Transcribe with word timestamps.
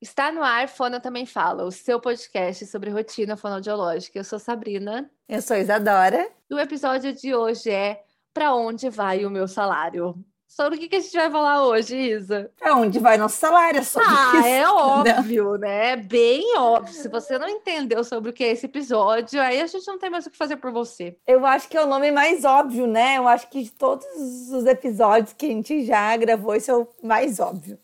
Está 0.00 0.32
no 0.32 0.42
ar, 0.42 0.66
Fono 0.66 0.98
Também 0.98 1.26
Fala, 1.26 1.62
o 1.62 1.70
seu 1.70 2.00
podcast 2.00 2.64
sobre 2.64 2.88
rotina 2.88 3.36
fonoaudiológica. 3.36 4.18
Eu 4.18 4.24
sou 4.24 4.38
Sabrina. 4.38 5.10
Eu 5.28 5.42
sou 5.42 5.58
Isadora. 5.58 6.26
E 6.48 6.54
o 6.54 6.58
episódio 6.58 7.12
de 7.12 7.34
hoje 7.34 7.68
é 7.68 8.02
Para 8.32 8.54
onde 8.54 8.88
vai 8.88 9.26
o 9.26 9.30
meu 9.30 9.46
salário? 9.46 10.14
Sobre 10.48 10.78
o 10.78 10.80
que, 10.80 10.88
que 10.88 10.96
a 10.96 11.00
gente 11.00 11.14
vai 11.14 11.30
falar 11.30 11.64
hoje, 11.66 11.94
Isa? 11.98 12.50
Para 12.58 12.76
onde 12.76 12.98
vai 12.98 13.18
nosso 13.18 13.36
salário? 13.36 13.84
Sobre 13.84 14.08
ah, 14.08 14.32
isso. 14.38 14.46
é 14.48 14.70
óbvio, 14.70 15.58
né? 15.58 15.96
Bem 15.96 16.56
óbvio. 16.56 16.94
Se 16.94 17.06
você 17.06 17.38
não 17.38 17.48
entendeu 17.48 18.02
sobre 18.02 18.30
o 18.30 18.32
que 18.32 18.42
é 18.42 18.52
esse 18.52 18.64
episódio, 18.64 19.38
aí 19.38 19.60
a 19.60 19.66
gente 19.66 19.86
não 19.86 19.98
tem 19.98 20.08
mais 20.08 20.24
o 20.24 20.30
que 20.30 20.36
fazer 20.36 20.56
por 20.56 20.72
você. 20.72 21.18
Eu 21.26 21.44
acho 21.44 21.68
que 21.68 21.76
é 21.76 21.84
o 21.84 21.86
nome 21.86 22.10
mais 22.10 22.42
óbvio, 22.46 22.86
né? 22.86 23.18
Eu 23.18 23.28
acho 23.28 23.50
que 23.50 23.62
de 23.62 23.70
todos 23.70 24.06
os 24.50 24.64
episódios 24.64 25.34
que 25.34 25.44
a 25.44 25.50
gente 25.50 25.84
já 25.84 26.16
gravou, 26.16 26.54
esse 26.54 26.70
é 26.70 26.74
o 26.74 26.88
mais 27.02 27.38
óbvio 27.38 27.78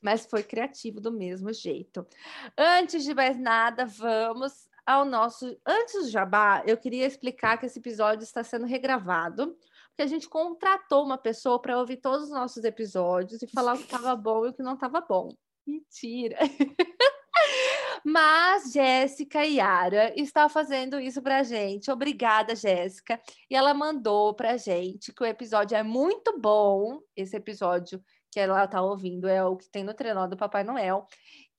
mas 0.00 0.26
foi 0.26 0.42
criativo 0.42 1.00
do 1.00 1.12
mesmo 1.12 1.52
jeito. 1.52 2.06
Antes 2.56 3.04
de 3.04 3.14
mais 3.14 3.38
nada, 3.38 3.84
vamos 3.84 4.68
ao 4.86 5.04
nosso. 5.04 5.56
Antes 5.66 6.04
do 6.04 6.10
jabá, 6.10 6.62
eu 6.66 6.76
queria 6.76 7.06
explicar 7.06 7.58
que 7.58 7.66
esse 7.66 7.78
episódio 7.78 8.24
está 8.24 8.42
sendo 8.42 8.66
regravado, 8.66 9.56
porque 9.88 10.02
a 10.02 10.06
gente 10.06 10.28
contratou 10.28 11.04
uma 11.04 11.18
pessoa 11.18 11.60
para 11.60 11.78
ouvir 11.78 11.98
todos 11.98 12.24
os 12.24 12.30
nossos 12.30 12.64
episódios 12.64 13.42
e 13.42 13.46
falar 13.48 13.74
o 13.74 13.78
que 13.78 13.84
estava 13.84 14.14
bom 14.16 14.46
e 14.46 14.48
o 14.48 14.54
que 14.54 14.62
não 14.62 14.74
estava 14.74 15.00
bom. 15.00 15.28
Mentira! 15.66 16.38
Mas 18.04 18.72
Jéssica 18.72 19.44
Yara 19.44 20.12
está 20.18 20.48
fazendo 20.48 20.98
isso 21.00 21.20
para 21.20 21.42
gente. 21.42 21.90
Obrigada, 21.90 22.54
Jéssica. 22.54 23.20
E 23.50 23.56
ela 23.56 23.74
mandou 23.74 24.32
para 24.34 24.56
gente 24.56 25.12
que 25.12 25.22
o 25.22 25.26
episódio 25.26 25.76
é 25.76 25.82
muito 25.82 26.38
bom. 26.38 27.00
Esse 27.16 27.36
episódio 27.36 28.02
que 28.30 28.40
ela 28.40 28.66
tá 28.66 28.82
ouvindo 28.82 29.28
é 29.28 29.44
o 29.44 29.56
que 29.56 29.70
tem 29.70 29.84
no 29.84 29.94
trenó 29.94 30.26
do 30.26 30.36
Papai 30.36 30.64
Noel, 30.64 31.06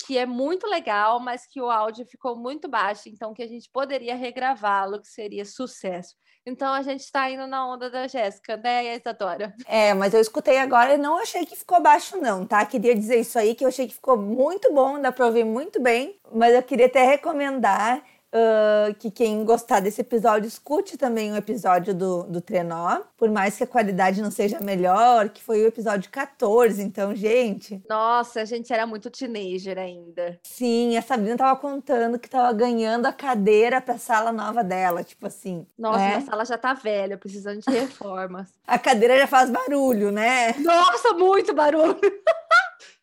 que 0.06 0.18
é 0.18 0.26
muito 0.26 0.68
legal, 0.68 1.20
mas 1.20 1.46
que 1.46 1.62
o 1.62 1.70
áudio 1.70 2.06
ficou 2.06 2.36
muito 2.36 2.70
baixo, 2.70 3.10
então 3.10 3.34
que 3.34 3.44
a 3.44 3.48
gente 3.48 3.70
poderia 3.72 4.16
regravá-lo, 4.16 5.02
que 5.02 5.08
seria 5.08 5.46
sucesso. 5.46 6.16
Então 6.46 6.74
a 6.74 6.82
gente 6.82 7.02
está 7.02 7.30
indo 7.30 7.46
na 7.46 7.68
onda 7.68 7.90
da 7.90 8.08
Jéssica, 8.08 8.58
né, 8.58 8.96
Isadora? 8.96 9.54
É, 9.68 9.94
mas 9.94 10.14
eu 10.14 10.22
escutei 10.22 10.58
agora 10.58 10.94
e 10.94 10.98
não 10.98 11.18
achei 11.18 11.46
que 11.46 11.56
ficou 11.56 11.82
baixo, 11.82 12.18
não, 12.18 12.46
tá? 12.46 12.66
Queria 12.66 12.96
dizer 12.96 13.20
isso 13.20 13.38
aí, 13.38 13.54
que 13.54 13.64
eu 13.64 13.68
achei 13.68 13.88
que 13.88 13.94
ficou 13.94 14.18
muito 14.18 14.74
bom, 14.74 15.00
dá 15.00 15.12
para 15.12 15.26
ouvir 15.26 15.44
muito 15.44 15.82
bem, 15.82 16.20
mas 16.32 16.56
eu 16.56 16.64
queria 16.64 16.86
até 16.86 17.04
recomendar 17.04 18.04
Uh, 18.32 18.94
que 19.00 19.10
quem 19.10 19.44
gostar 19.44 19.80
desse 19.80 20.02
episódio 20.02 20.48
escute 20.48 20.98
também 20.98 21.32
o 21.32 21.36
episódio 21.36 21.96
do, 21.96 22.24
do 22.24 22.40
Trenó, 22.40 23.02
por 23.18 23.30
mais 23.32 23.58
que 23.58 23.64
a 23.64 23.68
qualidade 23.68 24.22
não 24.22 24.30
seja 24.30 24.60
melhor, 24.60 25.30
que 25.30 25.42
foi 25.42 25.64
o 25.64 25.68
episódio 25.68 26.12
14. 26.12 26.82
Então, 26.82 27.16
gente. 27.16 27.84
Nossa, 27.90 28.42
a 28.42 28.46
gente 28.46 28.72
era 28.72 28.86
muito 28.86 29.10
teenager 29.10 29.80
ainda. 29.80 30.40
Sim, 30.44 30.96
a 30.96 31.02
Sabrina 31.02 31.38
tava 31.38 31.60
contando 31.60 32.20
que 32.20 32.30
tava 32.30 32.54
ganhando 32.54 33.08
a 33.08 33.14
cadeira 33.14 33.82
pra 33.82 33.98
sala 33.98 34.32
nova 34.32 34.64
dela, 34.64 35.04
tipo 35.04 35.26
assim. 35.26 35.66
Nossa, 35.78 35.98
né? 35.98 36.16
a 36.18 36.22
sala 36.22 36.46
já 36.46 36.58
tá 36.58 36.74
velha, 36.74 37.18
precisando 37.18 37.62
de 37.62 37.72
reformas. 37.72 38.50
a 38.68 38.78
cadeira 38.78 39.18
já 39.18 39.26
faz 39.26 39.50
barulho, 39.50 40.12
né? 40.12 40.54
Nossa, 40.60 41.14
muito 41.14 41.54
barulho! 41.54 42.00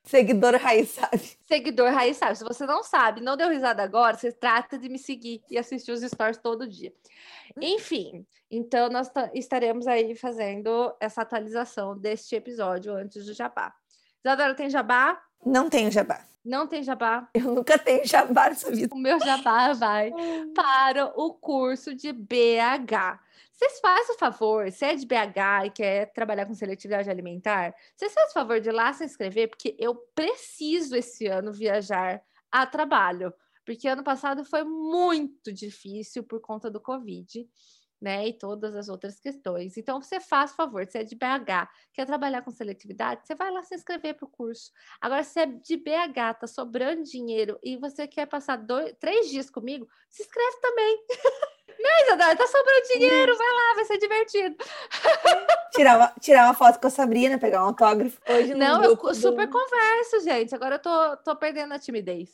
Seguidor 0.06 0.54
raiz 0.54 0.90
sabe. 0.90 1.36
Seguidor 1.48 1.90
raiz 1.92 2.16
sabe. 2.16 2.36
Se 2.36 2.44
você 2.44 2.64
não 2.64 2.82
sabe, 2.84 3.20
não 3.20 3.36
deu 3.36 3.48
risada 3.48 3.82
agora, 3.82 4.16
você 4.16 4.30
trata 4.30 4.78
de 4.78 4.88
me 4.88 4.98
seguir 4.98 5.42
e 5.50 5.58
assistir 5.58 5.90
os 5.90 6.00
stories 6.00 6.38
todo 6.38 6.68
dia. 6.68 6.92
Enfim, 7.60 8.24
então 8.48 8.88
nós 8.88 9.10
estaremos 9.34 9.88
aí 9.88 10.14
fazendo 10.14 10.94
essa 11.00 11.22
atualização 11.22 11.98
deste 11.98 12.36
episódio 12.36 12.94
antes 12.94 13.27
do 13.27 13.34
jabá. 13.34 13.74
Isadora, 14.24 14.54
tem 14.54 14.70
jabá? 14.70 15.20
Não 15.44 15.68
tenho 15.68 15.90
jabá. 15.90 16.24
Não 16.44 16.68
tem 16.68 16.84
jabá? 16.84 17.28
Eu 17.34 17.52
nunca 17.52 17.77
tenho 17.77 18.06
jabá 18.06 18.48
nessa 18.48 18.70
vida. 18.70 18.94
O 18.94 18.98
meu 18.98 19.18
jabá 19.18 19.72
vai 19.72 20.12
para 20.54 21.06
o 21.20 21.34
curso 21.34 21.92
de 21.92 22.12
BH. 22.12 23.18
Vocês 23.56 23.80
fazem 23.80 24.14
o 24.14 24.18
favor, 24.18 24.70
se 24.70 24.84
é 24.84 24.94
de 24.94 25.06
BH 25.06 25.67
e 25.67 25.70
quer 25.70 26.12
trabalhar 26.12 26.44
com 26.44 26.52
seletividade 26.52 27.08
alimentar, 27.08 27.74
vocês 27.96 28.12
fazem 28.12 28.30
o 28.30 28.34
favor 28.34 28.61
de 28.61 28.68
ir 28.68 28.72
lá 28.72 28.92
se 28.92 29.02
inscrever, 29.02 29.48
porque 29.48 29.74
eu 29.78 29.94
preciso 30.14 30.94
esse 30.94 31.27
ano 31.27 31.55
viajar 31.55 32.22
a 32.52 32.66
trabalho. 32.66 33.33
Porque 33.64 33.89
ano 33.89 34.05
passado 34.05 34.45
foi 34.45 34.62
muito 34.62 35.52
difícil 35.52 36.22
por 36.22 36.39
conta 36.40 36.70
do 36.70 36.80
Covid, 36.80 37.48
né? 38.00 38.28
E 38.28 38.39
todas 38.39 38.77
as 38.77 38.90
outras 38.90 39.18
questões. 39.18 39.78
Então, 39.78 40.02
você 40.02 40.20
faz 40.20 40.52
favor, 40.52 40.86
se 40.86 40.98
é 40.98 41.02
de 41.02 41.16
BH, 41.16 41.66
quer 41.95 42.05
trabalhar 42.05 42.42
com 42.42 42.50
seletividade, 42.50 43.27
você 43.27 43.34
vai 43.34 43.50
lá 43.50 43.62
se 43.62 43.74
inscrever 43.74 44.14
para 44.16 44.27
o 44.27 44.30
curso. 44.30 44.70
Agora, 45.00 45.24
se 45.24 45.40
é 45.40 45.46
de 45.46 45.78
BH, 45.78 46.40
tá 46.40 46.46
sobrando 46.46 47.05
dinheiro 47.05 47.58
e 47.62 47.78
você 47.78 48.06
quer 48.06 48.27
passar 48.27 48.56
dois, 48.56 48.95
três 49.00 49.30
dias 49.30 49.48
comigo, 49.48 49.89
se 50.11 50.22
inscreve 50.22 50.61
também. 50.61 51.06
Não, 51.79 52.05
Isadora, 52.05 52.37
tá 52.37 52.47
sobrando 52.47 52.87
dinheiro, 52.95 53.37
vai 53.37 53.47
lá, 53.47 53.75
vai 53.75 53.85
ser 53.85 53.98
divertido. 53.98 54.57
Tirar 55.75 55.98
uma, 55.98 56.14
tirar 56.20 56.45
uma 56.45 56.55
foto 56.55 56.81
com 56.81 56.87
a 56.87 56.91
Sabrina, 56.91 57.39
pegar 57.39 57.63
um 57.63 57.67
autógrafo. 57.67 58.19
Hoje 58.27 58.55
Não, 58.55 58.83
eu 58.83 58.97
super 59.14 59.47
do... 59.47 59.53
converso, 59.53 60.20
gente. 60.25 60.55
Agora 60.55 60.77
eu 60.77 60.79
tô, 60.79 61.17
tô 61.19 61.37
perdendo 61.37 61.75
a 61.75 61.79
timidez. 61.79 62.31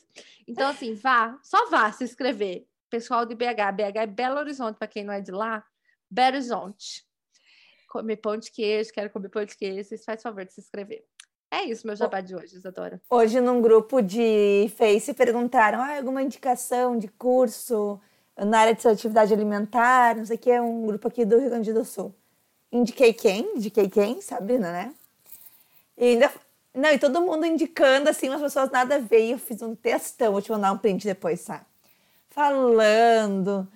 Então, 0.47 0.69
assim, 0.69 0.95
vá, 0.95 1.37
só 1.43 1.69
vá 1.69 1.91
se 1.91 2.05
inscrever. 2.05 2.65
Pessoal 2.89 3.27
de 3.27 3.35
BH. 3.35 3.73
BH 3.75 3.97
é 3.97 4.07
Belo 4.07 4.39
Horizonte, 4.39 4.77
para 4.77 4.87
quem 4.87 5.03
não 5.03 5.13
é 5.13 5.21
de 5.21 5.33
lá. 5.33 5.65
Belo 6.09 6.37
Horizonte. 6.37 7.05
Comer 7.89 8.19
pão 8.19 8.37
de 8.37 8.51
queijo, 8.53 8.93
quero 8.93 9.11
comer 9.11 9.29
pão 9.29 9.45
de 9.45 9.57
queijo. 9.57 9.89
Vocês 9.89 10.05
fazem 10.05 10.23
favor 10.23 10.45
de 10.45 10.53
se 10.53 10.61
inscrever. 10.61 11.05
É 11.51 11.65
isso, 11.65 11.87
meu 11.87 11.95
jabá 11.95 12.21
de 12.21 12.35
hoje, 12.35 12.57
Isadora. 12.57 12.99
Hoje, 13.11 13.39
num 13.41 13.61
grupo 13.61 14.01
de 14.01 14.73
Face, 14.77 15.13
perguntaram 15.13 15.83
ah, 15.83 15.99
alguma 15.99 16.23
indicação 16.23 16.97
de 16.97 17.09
curso 17.09 18.01
na 18.37 18.61
área 18.61 18.75
de 18.75 18.87
atividade 18.87 19.33
alimentar, 19.33 20.17
não 20.17 20.25
sei 20.25 20.37
o 20.37 20.39
que, 20.39 20.51
é 20.51 20.61
um 20.61 20.87
grupo 20.87 21.09
aqui 21.09 21.25
do 21.25 21.39
Rio 21.39 21.51
Grande 21.51 21.73
do 21.73 21.85
Sul. 21.85 22.15
Indiquei 22.71 23.13
quem? 23.13 23.57
Indiquei 23.57 23.89
quem? 23.89 24.21
Sabrina, 24.21 24.73
né? 24.73 24.95
E 25.97 26.05
ainda. 26.05 26.31
Não, 26.75 26.91
e 26.91 26.99
todo 26.99 27.21
mundo 27.21 27.45
indicando, 27.45 28.09
assim, 28.09 28.31
umas 28.31 28.41
pessoas 28.41 28.71
nada. 28.71 29.05
E 29.11 29.31
eu 29.33 29.39
fiz 29.39 29.61
um 29.61 29.75
textão, 29.75 30.33
vou 30.33 30.41
te 30.41 30.51
mandar 30.51 30.73
um 30.73 30.79
print 30.79 31.05
depois, 31.05 31.45
tá? 31.45 31.67
Falando 32.31 33.69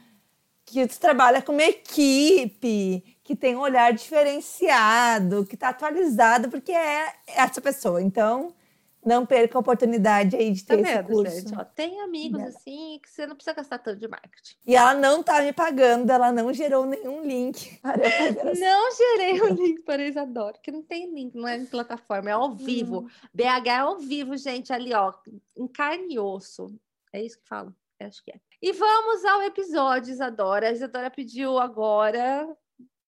que 0.64 0.86
tu 0.86 0.98
trabalha 0.98 1.42
com 1.42 1.52
uma 1.52 1.62
equipe, 1.62 3.04
que 3.22 3.36
tem 3.36 3.54
um 3.54 3.60
olhar 3.60 3.92
diferenciado, 3.92 5.44
que 5.44 5.56
tá 5.56 5.68
atualizado, 5.68 6.48
porque 6.48 6.72
é 6.72 7.12
essa 7.28 7.60
pessoa. 7.60 8.02
Então, 8.02 8.54
não 9.06 9.24
perca 9.24 9.56
a 9.56 9.60
oportunidade 9.60 10.34
aí 10.34 10.50
de 10.50 10.64
ter 10.64 10.82
tá 10.82 10.82
vendo, 10.82 10.98
esse 10.98 11.12
curso. 11.12 11.48
Gente, 11.48 11.58
ó, 11.58 11.64
tem 11.64 12.00
amigos 12.00 12.40
é. 12.40 12.46
assim 12.48 12.98
que 13.00 13.08
você 13.08 13.24
não 13.24 13.36
precisa 13.36 13.54
gastar 13.54 13.78
tanto 13.78 14.00
de 14.00 14.08
marketing. 14.08 14.56
E 14.66 14.74
ela 14.74 14.94
não 14.94 15.22
tá 15.22 15.40
me 15.40 15.52
pagando, 15.52 16.10
ela 16.10 16.32
não 16.32 16.52
gerou 16.52 16.84
nenhum 16.84 17.22
link. 17.22 17.78
não 18.58 18.90
gerei 18.96 19.40
um 19.42 19.54
link 19.54 19.82
para 19.82 20.04
Isadora, 20.04 20.58
que 20.60 20.72
não 20.72 20.82
tem 20.82 21.14
link, 21.14 21.36
não 21.36 21.46
é 21.46 21.56
em 21.56 21.66
plataforma, 21.66 22.30
é 22.30 22.32
ao 22.32 22.56
vivo. 22.56 23.02
Hum. 23.02 23.08
BH 23.32 23.68
é 23.68 23.76
ao 23.78 23.98
vivo, 23.98 24.36
gente, 24.36 24.72
ali, 24.72 24.92
ó, 24.92 25.12
em 25.56 25.68
carne 25.68 26.14
e 26.14 26.18
osso. 26.18 26.66
É 27.12 27.22
isso 27.22 27.38
que 27.38 27.46
fala? 27.48 27.72
Acho 28.00 28.22
que 28.24 28.32
é. 28.32 28.40
E 28.60 28.72
vamos 28.72 29.24
ao 29.24 29.42
episódio, 29.42 30.10
Isadora. 30.10 30.68
A 30.68 30.72
Isadora 30.72 31.10
pediu 31.10 31.58
agora, 31.58 32.46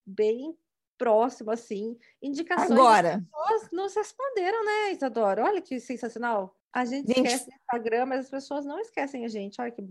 bem 0.07 0.57
próximo, 0.99 1.51
assim, 1.51 1.97
indicações. 2.21 2.73
Agora. 2.73 3.25
As 3.33 3.53
pessoas 3.53 3.71
nos 3.73 3.95
responderam, 3.95 4.65
né, 4.65 4.93
Isadora? 4.93 5.45
Olha 5.45 5.63
que 5.63 5.79
sensacional. 5.81 6.55
A 6.73 6.85
gente 6.85 7.07
20... 7.07 7.17
esquece 7.17 7.51
o 7.51 7.55
Instagram, 7.55 8.07
mas 8.07 8.21
as 8.21 8.31
pessoas 8.31 8.67
não 8.67 8.79
esquecem 8.81 9.25
a 9.25 9.29
gente. 9.29 9.61
Olha 9.61 9.71
que. 9.71 9.83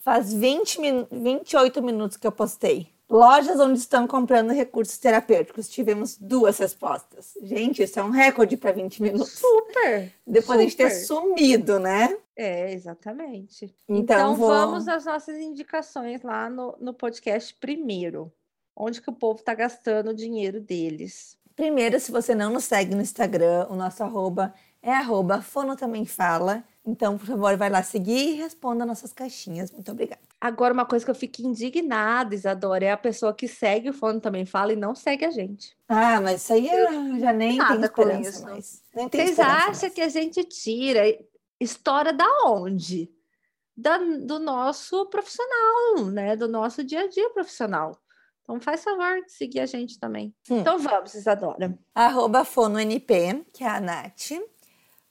Faz 0.00 0.32
20 0.32 0.80
min... 0.80 1.06
28 1.10 1.82
minutos 1.82 2.16
que 2.16 2.26
eu 2.26 2.32
postei. 2.32 2.92
Lojas 3.08 3.60
onde 3.60 3.78
estão 3.78 4.04
comprando 4.06 4.50
recursos 4.50 4.98
terapêuticos. 4.98 5.68
Tivemos 5.68 6.16
duas 6.16 6.58
respostas. 6.58 7.34
Gente, 7.40 7.82
isso 7.82 8.00
é 8.00 8.02
um 8.02 8.10
recorde 8.10 8.56
para 8.56 8.72
20 8.72 9.00
minutos. 9.00 9.38
Super! 9.38 10.12
Depois 10.26 10.44
super. 10.46 10.58
a 10.58 10.62
gente 10.62 10.76
ter 10.76 10.90
sumido, 10.90 11.78
né? 11.78 12.16
É, 12.36 12.72
exatamente. 12.72 13.72
Então, 13.88 14.32
então 14.32 14.34
vou... 14.34 14.48
vamos 14.48 14.88
às 14.88 15.04
nossas 15.04 15.38
indicações 15.38 16.22
lá 16.22 16.50
no, 16.50 16.76
no 16.80 16.92
podcast 16.92 17.54
primeiro 17.54 18.32
onde 18.76 19.00
que 19.00 19.08
o 19.08 19.14
povo 19.14 19.40
está 19.40 19.54
gastando 19.54 20.10
o 20.10 20.14
dinheiro 20.14 20.60
deles. 20.60 21.36
Primeiro, 21.56 21.98
se 21.98 22.12
você 22.12 22.34
não 22.34 22.50
nos 22.52 22.64
segue 22.64 22.94
no 22.94 23.00
Instagram, 23.00 23.66
o 23.70 23.74
nosso 23.74 24.02
arroba 24.02 24.52
é 24.82 24.92
arroba 24.92 25.40
Fono 25.40 25.74
Também 25.74 26.04
Fala. 26.04 26.62
Então, 26.84 27.16
por 27.16 27.26
favor, 27.26 27.56
vai 27.56 27.70
lá 27.70 27.82
seguir 27.82 28.34
e 28.34 28.34
responda 28.34 28.86
nossas 28.86 29.12
caixinhas. 29.12 29.72
Muito 29.72 29.90
obrigada. 29.90 30.20
Agora, 30.40 30.72
uma 30.72 30.84
coisa 30.84 31.04
que 31.04 31.10
eu 31.10 31.14
fico 31.14 31.42
indignada, 31.42 32.34
Isadora, 32.34 32.84
é 32.84 32.92
a 32.92 32.96
pessoa 32.96 33.34
que 33.34 33.48
segue 33.48 33.90
o 33.90 33.92
Fono 33.94 34.20
Também 34.20 34.44
Fala 34.44 34.74
e 34.74 34.76
não 34.76 34.94
segue 34.94 35.24
a 35.24 35.30
gente. 35.30 35.74
Ah, 35.88 36.20
mas 36.20 36.42
isso 36.42 36.52
aí 36.52 36.68
eu 36.68 37.18
já 37.18 37.32
nem 37.32 37.58
tenho 37.58 37.84
esperança 37.84 38.46
mais. 38.46 38.82
Nem 38.94 39.08
Vocês 39.08 39.40
acham 39.40 39.90
que 39.90 40.02
a 40.02 40.08
gente 40.08 40.44
tira 40.44 41.02
história 41.58 42.12
da 42.12 42.28
onde? 42.44 43.10
Da, 43.74 43.98
do 43.98 44.38
nosso 44.38 45.06
profissional, 45.06 46.04
né? 46.12 46.36
Do 46.36 46.46
nosso 46.46 46.84
dia 46.84 47.00
a 47.00 47.08
dia 47.08 47.30
profissional. 47.30 47.98
Então 48.46 48.60
faz 48.60 48.84
favor 48.84 49.20
de 49.24 49.32
seguir 49.32 49.58
a 49.58 49.66
gente 49.66 49.98
também. 49.98 50.32
Hum. 50.48 50.60
Então 50.60 50.78
vamos, 50.78 51.12
Isadora. 51.14 51.76
Arroba 51.92 52.44
FonoNP, 52.44 53.44
que 53.52 53.64
é 53.64 53.68
a 53.68 53.80
Nath. 53.80 54.30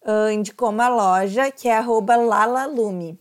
uh, 0.05 0.29
indicou 0.31 0.69
uma 0.69 0.87
loja 0.87 1.51
que 1.51 1.67
é 1.67 1.75
arroba 1.75 2.15
Lalalume. 2.15 3.19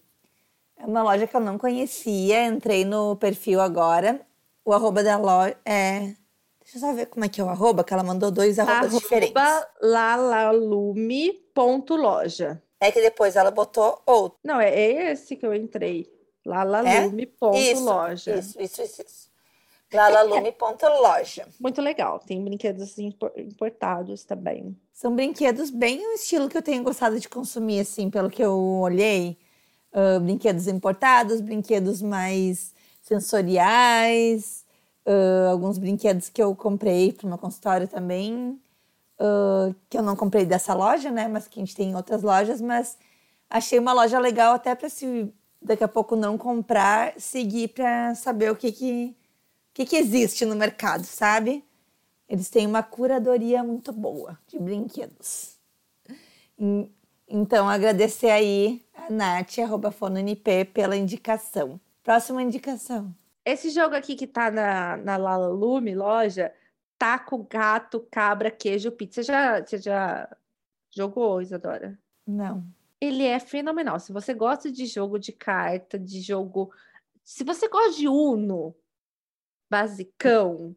É 0.76 0.86
uma 0.86 1.02
loja 1.02 1.26
que 1.26 1.34
eu 1.34 1.40
não 1.40 1.58
conhecia, 1.58 2.46
entrei 2.46 2.84
no 2.84 3.16
perfil 3.16 3.60
agora. 3.60 4.20
O 4.64 4.72
arroba 4.72 5.02
da 5.02 5.18
loja 5.18 5.56
é. 5.64 6.14
Deixa 6.62 6.76
eu 6.76 6.80
só 6.80 6.92
ver 6.92 7.06
como 7.06 7.24
é 7.24 7.28
que 7.28 7.40
é 7.40 7.44
o 7.44 7.48
arroba, 7.48 7.82
que 7.82 7.92
ela 7.92 8.04
mandou 8.04 8.30
dois 8.30 8.60
arrobas 8.60 8.84
Arroba 8.86 9.00
diferentes. 9.00 9.34
lalalume.loja. 9.82 12.62
É 12.80 12.92
que 12.92 13.00
depois 13.00 13.34
ela 13.34 13.50
botou 13.50 14.00
outro. 14.06 14.38
Não, 14.44 14.60
é, 14.60 14.70
é 14.70 15.10
esse 15.12 15.34
que 15.36 15.44
eu 15.44 15.52
entrei. 15.52 16.08
Lalalume.loja. 16.46 18.36
Isso, 18.36 18.60
isso, 18.60 18.80
isso, 18.82 19.02
isso. 19.02 19.33
Lalalume.loja. 19.94 21.46
Muito 21.60 21.80
legal. 21.80 22.18
Tem 22.18 22.42
brinquedos 22.42 22.98
impor- 22.98 23.32
importados 23.36 24.24
também. 24.24 24.76
São 24.92 25.14
brinquedos 25.14 25.70
bem 25.70 25.98
o 26.06 26.12
estilo 26.14 26.48
que 26.48 26.56
eu 26.58 26.62
tenho 26.62 26.82
gostado 26.82 27.18
de 27.18 27.28
consumir, 27.28 27.80
assim, 27.80 28.10
pelo 28.10 28.28
que 28.28 28.42
eu 28.42 28.58
olhei. 28.58 29.38
Ah, 29.92 30.18
brinquedos 30.18 30.66
importados, 30.66 31.40
brinquedos 31.40 32.02
mais 32.02 32.74
sensoriais, 33.00 34.64
ah, 35.06 35.50
alguns 35.52 35.78
brinquedos 35.78 36.28
que 36.28 36.42
eu 36.42 36.54
comprei 36.56 37.12
para 37.12 37.26
o 37.26 37.28
meu 37.28 37.38
consultório 37.38 37.86
também, 37.86 38.60
ah, 39.20 39.72
que 39.88 39.96
eu 39.96 40.02
não 40.02 40.16
comprei 40.16 40.44
dessa 40.44 40.74
loja, 40.74 41.10
né? 41.12 41.28
Mas 41.28 41.46
que 41.46 41.60
a 41.60 41.62
gente 41.64 41.76
tem 41.76 41.90
em 41.90 41.94
outras 41.94 42.22
lojas, 42.22 42.60
mas 42.60 42.98
achei 43.48 43.78
uma 43.78 43.92
loja 43.92 44.18
legal 44.18 44.54
até 44.54 44.74
para 44.74 44.88
se 44.88 45.32
daqui 45.62 45.84
a 45.84 45.88
pouco 45.88 46.16
não 46.16 46.36
comprar, 46.36 47.14
seguir 47.16 47.68
para 47.68 48.14
saber 48.16 48.50
o 48.50 48.56
que 48.56 48.70
que, 48.72 49.16
que 49.74 49.84
que 49.84 49.96
existe 49.96 50.46
no 50.46 50.54
mercado, 50.54 51.04
sabe? 51.04 51.64
Eles 52.28 52.48
têm 52.48 52.66
uma 52.66 52.82
curadoria 52.82 53.62
muito 53.62 53.92
boa 53.92 54.38
de 54.46 54.58
brinquedos. 54.58 55.58
Então, 57.28 57.68
agradecer 57.68 58.30
aí 58.30 58.82
a 58.94 59.10
Nath, 59.10 59.58
arroba 59.58 59.90
FonoNP, 59.90 60.66
pela 60.66 60.96
indicação. 60.96 61.80
Próxima 62.02 62.42
indicação. 62.42 63.14
Esse 63.44 63.68
jogo 63.70 63.94
aqui 63.94 64.14
que 64.14 64.26
tá 64.26 64.50
na, 64.50 64.96
na 64.96 65.16
Lalalume, 65.16 65.94
loja, 65.94 66.52
taco, 66.96 67.38
gato, 67.50 68.06
cabra, 68.10 68.50
queijo, 68.50 68.92
pizza. 68.92 69.22
Você 69.22 69.26
já, 69.26 69.60
você 69.60 69.78
já 69.78 70.36
jogou, 70.90 71.42
Isadora? 71.42 71.98
Não. 72.26 72.64
Ele 73.00 73.24
é 73.24 73.38
fenomenal. 73.38 73.98
Se 73.98 74.12
você 74.12 74.32
gosta 74.32 74.70
de 74.70 74.86
jogo 74.86 75.18
de 75.18 75.32
carta, 75.32 75.98
de 75.98 76.20
jogo. 76.20 76.72
Se 77.22 77.44
você 77.44 77.68
gosta 77.68 77.92
de 77.92 78.08
Uno, 78.08 78.74
basicão, 79.70 80.76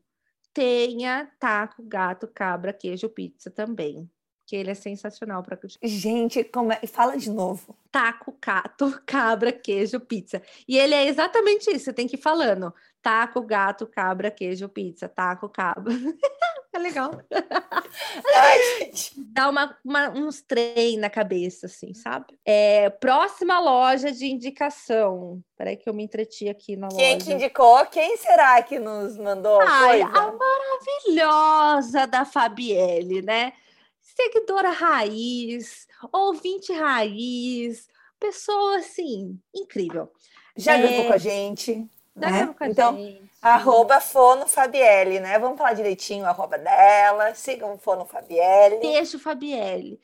tenha 0.53 1.31
taco, 1.39 1.83
gato, 1.83 2.27
cabra, 2.27 2.73
queijo, 2.73 3.09
pizza 3.09 3.51
também. 3.51 4.09
Que 4.45 4.55
ele 4.55 4.71
é 4.71 4.73
sensacional 4.73 5.43
para 5.43 5.59
Gente, 5.83 6.43
como 6.45 6.71
é... 6.71 6.79
fala 6.87 7.17
de 7.17 7.29
novo. 7.29 7.77
taco, 7.91 8.35
gato, 8.41 8.99
cabra, 9.05 9.51
queijo, 9.51 9.99
pizza. 9.99 10.41
E 10.67 10.77
ele 10.77 10.93
é 10.95 11.05
exatamente 11.05 11.69
isso, 11.69 11.85
você 11.85 11.93
tem 11.93 12.07
que 12.07 12.15
ir 12.15 12.21
falando. 12.21 12.73
Taco, 13.01 13.41
gato, 13.41 13.85
cabra, 13.85 14.31
queijo, 14.31 14.69
pizza. 14.69 15.09
Taco, 15.09 15.49
cabra. 15.49 15.93
legal. 16.77 17.11
Ai. 18.35 18.91
Dá 19.17 19.49
uma, 19.49 19.77
uma- 19.83 20.09
uns 20.09 20.41
trem 20.41 20.97
na 20.97 21.09
cabeça, 21.09 21.65
assim, 21.67 21.93
sabe? 21.93 22.37
É, 22.45 22.89
próxima 22.89 23.59
loja 23.59 24.11
de 24.11 24.25
indicação. 24.27 25.41
Peraí 25.57 25.75
que 25.77 25.89
eu 25.89 25.93
me 25.93 26.03
entreti 26.03 26.47
aqui 26.49 26.75
na 26.75 26.87
Quem 26.89 27.13
loja. 27.13 27.25
que 27.25 27.33
indicou? 27.33 27.85
Quem 27.87 28.17
será 28.17 28.61
que 28.61 28.79
nos 28.79 29.17
mandou 29.17 29.59
Ai, 29.61 30.01
coisa? 30.03 30.17
a 30.19 30.31
maravilhosa 30.31 32.07
da 32.07 32.25
Fabielle, 32.25 33.21
né? 33.21 33.53
Seguidora 34.01 34.69
raiz, 34.71 35.87
ouvinte 36.11 36.73
raiz, 36.73 37.87
pessoa 38.19 38.77
assim, 38.77 39.39
incrível. 39.53 40.11
Já 40.55 40.73
É. 40.73 40.81
gravou 40.81 41.05
com 41.05 41.13
a 41.13 41.17
gente. 41.17 41.85
Dá 42.15 42.31
né? 42.31 42.45
pra 42.47 42.53
com 42.55 42.63
a 42.63 42.67
Então, 42.69 42.95
gente. 42.97 43.29
Arroba 43.53 43.99
Fono 43.99 44.47
Fabielle, 44.47 45.19
né? 45.19 45.37
Vamos 45.39 45.57
falar 45.57 45.73
direitinho 45.73 46.23
o 46.23 46.27
arroba 46.27 46.57
dela. 46.57 47.33
Sigam 47.35 47.73
o 47.73 47.77
Fono 47.77 48.05
Fabielle. 48.05 48.79
Beijo, 48.79 49.19
Fabielle. 49.19 49.99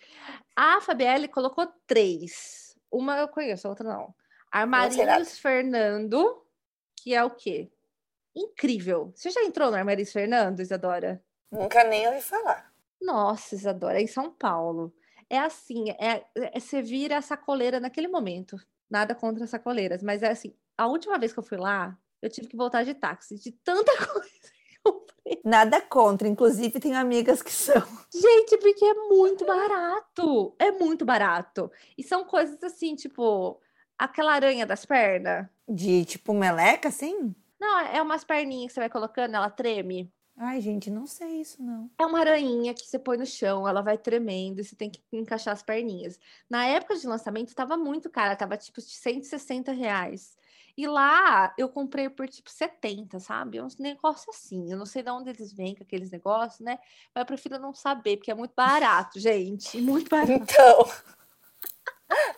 A 0.55 0.81
Fabielle 0.81 1.27
colocou 1.27 1.67
três. 1.87 2.75
Uma 2.91 3.17
eu 3.17 3.27
conheço, 3.27 3.67
a 3.67 3.69
outra 3.71 3.87
não. 3.87 4.13
Armarinhos 4.51 5.39
Fernando, 5.39 6.45
que 6.95 7.13
é 7.15 7.23
o 7.23 7.31
quê? 7.31 7.71
Incrível. 8.35 9.11
Você 9.15 9.29
já 9.29 9.43
entrou 9.43 9.69
no 9.71 9.77
Armarinhos 9.77 10.11
Fernando, 10.11 10.59
Isadora? 10.59 11.23
Nunca 11.51 11.83
nem 11.83 12.07
ouvi 12.07 12.21
falar. 12.21 12.71
Nossa, 13.01 13.55
Isadora, 13.55 13.99
é 13.99 14.03
em 14.03 14.07
São 14.07 14.31
Paulo. 14.31 14.93
É 15.29 15.39
assim, 15.39 15.89
é, 15.91 16.23
é- 16.37 16.59
você 16.59 16.81
vira 16.81 17.17
a 17.17 17.21
sacoleira 17.21 17.79
naquele 17.79 18.07
momento. 18.07 18.57
Nada 18.89 19.15
contra 19.15 19.47
sacoleiras, 19.47 20.03
mas 20.03 20.21
é 20.21 20.29
assim, 20.29 20.55
a 20.77 20.87
última 20.87 21.17
vez 21.17 21.33
que 21.33 21.39
eu 21.39 21.43
fui 21.43 21.57
lá, 21.57 21.97
eu 22.23 22.29
tive 22.29 22.47
que 22.47 22.55
voltar 22.55 22.83
de 22.83 22.93
táxi, 22.93 23.35
de 23.35 23.51
tanta 23.51 23.91
coisa 24.07 24.29
que 24.31 24.87
eu. 24.87 25.05
Nada 25.43 25.81
contra. 25.81 26.27
Inclusive, 26.27 26.79
tenho 26.79 26.97
amigas 26.97 27.41
que 27.41 27.51
são. 27.51 27.83
Gente, 28.13 28.57
porque 28.57 28.85
é 28.85 28.93
muito 28.93 29.45
barato. 29.45 30.55
É 30.57 30.71
muito 30.71 31.03
barato. 31.03 31.69
E 31.97 32.03
são 32.03 32.23
coisas 32.23 32.63
assim, 32.63 32.95
tipo, 32.95 33.59
aquela 33.97 34.33
aranha 34.33 34.65
das 34.65 34.85
pernas. 34.85 35.47
De 35.67 36.05
tipo 36.05 36.33
meleca, 36.33 36.87
assim? 36.87 37.35
Não, 37.59 37.79
é 37.79 38.01
umas 38.01 38.23
perninhas 38.23 38.67
que 38.67 38.73
você 38.73 38.79
vai 38.79 38.89
colocando, 38.89 39.35
ela 39.35 39.49
treme. 39.49 40.11
Ai, 40.35 40.59
gente, 40.61 40.89
não 40.89 41.05
sei 41.05 41.41
isso, 41.41 41.61
não. 41.61 41.89
É 41.99 42.05
uma 42.05 42.19
aranha 42.19 42.73
que 42.73 42.87
você 42.87 42.97
põe 42.97 43.17
no 43.17 43.25
chão, 43.25 43.67
ela 43.67 43.81
vai 43.81 43.97
tremendo 43.97 44.59
e 44.59 44.63
você 44.63 44.75
tem 44.75 44.89
que 44.89 44.99
encaixar 45.11 45.53
as 45.53 45.61
perninhas. 45.61 46.19
Na 46.49 46.65
época 46.65 46.95
de 46.95 47.05
lançamento 47.05 47.53
tava 47.53 47.77
muito 47.77 48.09
cara, 48.09 48.35
tava 48.35 48.57
tipo 48.57 48.81
de 48.81 48.87
160 48.87 49.71
reais. 49.71 50.35
E 50.75 50.87
lá 50.87 51.53
eu 51.57 51.69
comprei 51.69 52.09
por 52.09 52.27
tipo 52.27 52.49
70, 52.49 53.19
sabe? 53.19 53.59
É 53.59 53.63
uns 53.63 53.77
negócios 53.77 54.35
assim. 54.35 54.71
Eu 54.71 54.77
não 54.77 54.85
sei 54.85 55.03
de 55.03 55.11
onde 55.11 55.29
eles 55.29 55.53
vêm 55.53 55.75
com 55.75 55.83
aqueles 55.83 56.09
negócios, 56.09 56.59
né? 56.59 56.79
Mas 57.13 57.21
eu 57.21 57.25
prefiro 57.25 57.59
não 57.59 57.73
saber, 57.73 58.17
porque 58.17 58.31
é 58.31 58.35
muito 58.35 58.53
barato, 58.55 59.19
gente. 59.19 59.79
Muito 59.79 60.09
barato. 60.11 60.31
Então, 60.31 60.85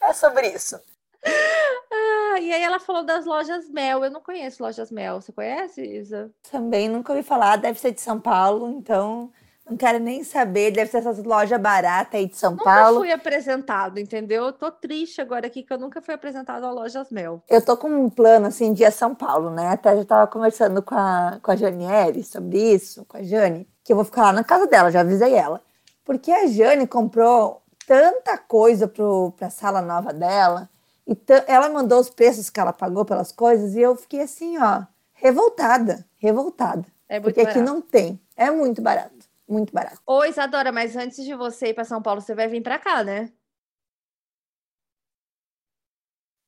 é 0.01 0.13
sobre 0.13 0.49
isso. 0.49 0.79
Ah, 1.25 2.39
e 2.39 2.53
aí 2.53 2.61
ela 2.61 2.79
falou 2.79 3.03
das 3.03 3.25
lojas 3.25 3.69
Mel. 3.69 4.03
Eu 4.03 4.11
não 4.11 4.21
conheço 4.21 4.61
lojas 4.61 4.91
Mel. 4.91 5.21
Você 5.21 5.31
conhece, 5.31 5.81
Isa? 5.81 6.29
Também 6.51 6.89
nunca 6.89 7.13
ouvi 7.13 7.23
falar, 7.23 7.55
deve 7.55 7.79
ser 7.79 7.91
de 7.91 8.01
São 8.01 8.19
Paulo, 8.19 8.69
então 8.69 9.31
não 9.67 9.75
quero 9.77 9.99
nem 9.99 10.23
saber. 10.23 10.71
Deve 10.71 10.91
ser 10.91 10.97
essas 10.97 11.23
lojas 11.23 11.59
baratas 11.59 12.19
aí 12.19 12.27
de 12.27 12.35
São 12.37 12.51
Nunca 12.51 12.63
Paulo. 12.63 12.99
fui 12.99 13.11
apresentado, 13.11 13.99
entendeu? 13.99 14.45
Eu 14.45 14.53
tô 14.53 14.71
triste 14.71 15.19
agora 15.21 15.47
aqui 15.47 15.63
que 15.63 15.73
eu 15.73 15.77
nunca 15.79 16.01
fui 16.01 16.13
apresentado 16.13 16.63
a 16.65 16.71
lojas 16.71 17.09
Mel. 17.09 17.41
Eu 17.49 17.61
tô 17.63 17.75
com 17.75 17.89
um 17.89 18.09
plano 18.09 18.47
assim 18.47 18.73
de 18.73 18.83
ir 18.83 18.85
a 18.85 18.91
São 18.91 19.15
Paulo, 19.15 19.49
né? 19.49 19.69
Até 19.69 19.95
já 19.97 20.05
tava 20.05 20.27
conversando 20.27 20.81
com 20.81 20.95
a, 20.95 21.39
com 21.41 21.51
a 21.51 21.55
Janiele 21.55 22.23
sobre 22.23 22.73
isso, 22.73 23.05
com 23.05 23.17
a 23.17 23.23
Jane, 23.23 23.67
que 23.83 23.91
eu 23.91 23.95
vou 23.95 24.05
ficar 24.05 24.23
lá 24.23 24.33
na 24.33 24.43
casa 24.43 24.67
dela, 24.67 24.91
já 24.91 25.01
avisei 25.01 25.33
ela. 25.33 25.61
Porque 26.03 26.31
a 26.31 26.45
Jane 26.45 26.85
comprou 26.85 27.63
tanta 27.87 28.37
coisa 28.37 28.87
pro, 28.87 29.33
pra 29.37 29.49
sala 29.49 29.81
nova 29.81 30.13
dela, 30.13 30.69
e 31.07 31.15
ela 31.47 31.69
mandou 31.69 31.99
os 31.99 32.09
preços 32.09 32.49
que 32.49 32.59
ela 32.59 32.73
pagou 32.73 33.05
pelas 33.05 33.31
coisas, 33.31 33.75
e 33.75 33.81
eu 33.81 33.95
fiquei 33.95 34.21
assim, 34.21 34.57
ó, 34.57 34.83
revoltada, 35.13 36.05
revoltada. 36.17 36.85
É 37.07 37.19
muito 37.19 37.23
Porque 37.25 37.41
aqui 37.41 37.59
barato. 37.59 37.73
não 37.73 37.81
tem. 37.81 38.19
É 38.35 38.49
muito 38.51 38.81
barato, 38.81 39.14
muito 39.47 39.71
barato. 39.73 39.99
Ô, 40.05 40.23
Isadora, 40.25 40.71
mas 40.71 40.95
antes 40.95 41.23
de 41.23 41.33
você 41.35 41.67
ir 41.67 41.73
para 41.73 41.83
São 41.85 42.01
Paulo, 42.01 42.21
você 42.21 42.33
vai 42.35 42.47
vir 42.47 42.61
para 42.61 42.79
cá, 42.79 43.03
né? 43.03 43.31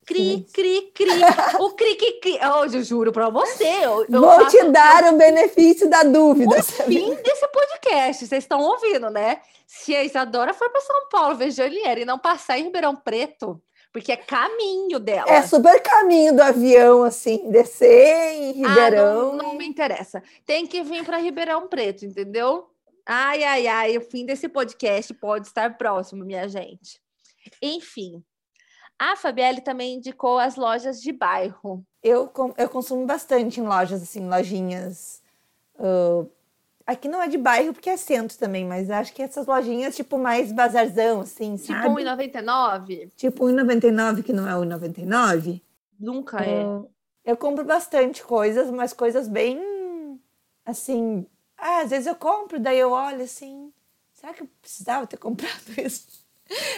Cri, 0.06 0.46
cri, 0.54 0.90
cri. 0.94 1.10
O 1.60 1.70
cri, 1.74 1.94
cri, 1.96 2.12
cri. 2.20 2.38
Oh, 2.42 2.64
eu 2.64 2.82
juro 2.82 3.12
para 3.12 3.28
você. 3.28 3.64
Eu, 3.84 4.06
eu 4.08 4.20
Vou 4.22 4.36
faço 4.40 4.56
te 4.56 4.64
dar 4.70 5.04
o 5.12 5.18
benefício 5.18 5.88
da 5.90 6.02
dúvida. 6.02 6.58
o 6.58 6.62
fim 6.62 7.14
desse 7.16 7.46
podcast. 7.48 8.26
Vocês 8.26 8.44
estão 8.44 8.58
ouvindo, 8.62 9.10
né? 9.10 9.42
Se 9.66 9.94
a 9.94 10.02
Isadora 10.02 10.54
for 10.54 10.70
para 10.70 10.80
São 10.80 11.08
Paulo 11.10 11.36
ver 11.36 11.50
Joliera 11.50 12.00
e 12.00 12.06
não 12.06 12.18
passar 12.18 12.58
em 12.58 12.64
Ribeirão 12.64 12.96
Preto, 12.96 13.60
porque 13.92 14.10
é 14.10 14.16
caminho 14.16 14.98
dela. 14.98 15.30
É 15.30 15.42
super 15.42 15.78
caminho 15.82 16.34
do 16.34 16.40
avião, 16.42 17.02
assim, 17.02 17.50
descer 17.50 18.32
em 18.32 18.64
Ah, 18.64 18.68
Ribeirão. 18.68 19.36
não, 19.36 19.48
não 19.48 19.54
me 19.56 19.66
interessa. 19.68 20.22
Tem 20.46 20.66
que 20.66 20.82
vir 20.82 21.04
para 21.04 21.18
Ribeirão 21.18 21.68
Preto, 21.68 22.06
entendeu? 22.06 22.66
Ai, 23.10 23.42
ai, 23.42 23.66
ai, 23.66 23.96
o 23.96 24.02
fim 24.02 24.26
desse 24.26 24.48
podcast 24.50 25.14
pode 25.14 25.46
estar 25.46 25.78
próximo, 25.78 26.24
minha 26.26 26.46
gente. 26.46 27.00
Enfim, 27.62 28.22
a 28.98 29.16
Fabielle 29.16 29.62
também 29.62 29.94
indicou 29.94 30.38
as 30.38 30.56
lojas 30.56 31.00
de 31.00 31.10
bairro. 31.10 31.82
Eu, 32.02 32.28
com- 32.28 32.52
eu 32.58 32.68
consumo 32.68 33.06
bastante 33.06 33.60
em 33.60 33.62
lojas, 33.64 34.02
assim, 34.02 34.28
lojinhas. 34.28 35.22
ah, 35.78 36.26
aqui 36.86 37.08
não 37.08 37.22
é 37.22 37.28
de 37.28 37.38
bairro, 37.38 37.72
porque 37.72 37.88
é 37.88 37.96
centro 37.96 38.36
também, 38.36 38.64
mas 38.66 38.90
acho 38.90 39.14
que 39.14 39.22
essas 39.22 39.46
lojinhas, 39.46 39.96
tipo, 39.96 40.18
mais 40.18 40.52
bazarzão, 40.52 41.22
assim, 41.22 41.56
Tipo 41.56 41.72
sabe? 41.72 41.88
1,99? 41.88 43.10
Tipo 43.16 43.46
1,99, 43.46 44.22
que 44.22 44.32
não 44.34 44.46
é 44.46 44.52
1,99. 44.52 45.62
Nunca 45.98 46.44
é. 46.44 46.62
Eu 47.24 47.36
compro 47.38 47.64
bastante 47.64 48.22
coisas, 48.22 48.70
mas 48.70 48.92
coisas 48.92 49.28
bem, 49.28 49.58
assim... 50.66 51.26
Ah, 51.58 51.82
às 51.82 51.90
vezes 51.90 52.06
eu 52.06 52.14
compro, 52.14 52.60
daí 52.60 52.78
eu 52.78 52.92
olho 52.92 53.22
assim... 53.22 53.72
Será 54.14 54.32
que 54.32 54.42
eu 54.42 54.48
precisava 54.60 55.06
ter 55.06 55.16
comprado 55.18 55.62
isso? 55.76 56.06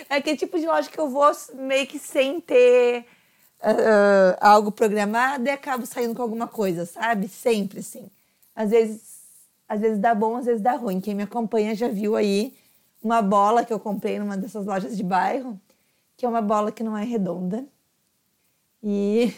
É 0.08 0.16
aquele 0.16 0.36
tipo 0.36 0.58
de 0.58 0.66
loja 0.66 0.90
que 0.90 0.98
eu 0.98 1.08
vou 1.08 1.30
meio 1.54 1.86
que 1.86 1.98
sem 1.98 2.40
ter 2.40 3.06
uh, 3.60 4.36
algo 4.40 4.72
programado 4.72 5.46
e 5.46 5.50
acabo 5.50 5.86
saindo 5.86 6.14
com 6.14 6.22
alguma 6.22 6.48
coisa, 6.48 6.84
sabe? 6.84 7.28
Sempre, 7.28 7.80
assim. 7.80 8.10
Às 8.54 8.70
vezes, 8.70 9.20
às 9.68 9.80
vezes 9.80 9.98
dá 9.98 10.14
bom, 10.14 10.36
às 10.36 10.46
vezes 10.46 10.60
dá 10.60 10.72
ruim. 10.72 11.00
Quem 11.00 11.14
me 11.14 11.22
acompanha 11.22 11.74
já 11.74 11.88
viu 11.88 12.16
aí 12.16 12.54
uma 13.02 13.22
bola 13.22 13.64
que 13.64 13.72
eu 13.72 13.80
comprei 13.80 14.18
numa 14.18 14.36
dessas 14.36 14.66
lojas 14.66 14.96
de 14.96 15.02
bairro, 15.02 15.58
que 16.16 16.26
é 16.26 16.28
uma 16.28 16.42
bola 16.42 16.72
que 16.72 16.82
não 16.82 16.96
é 16.96 17.04
redonda. 17.04 17.64
E, 18.82 19.32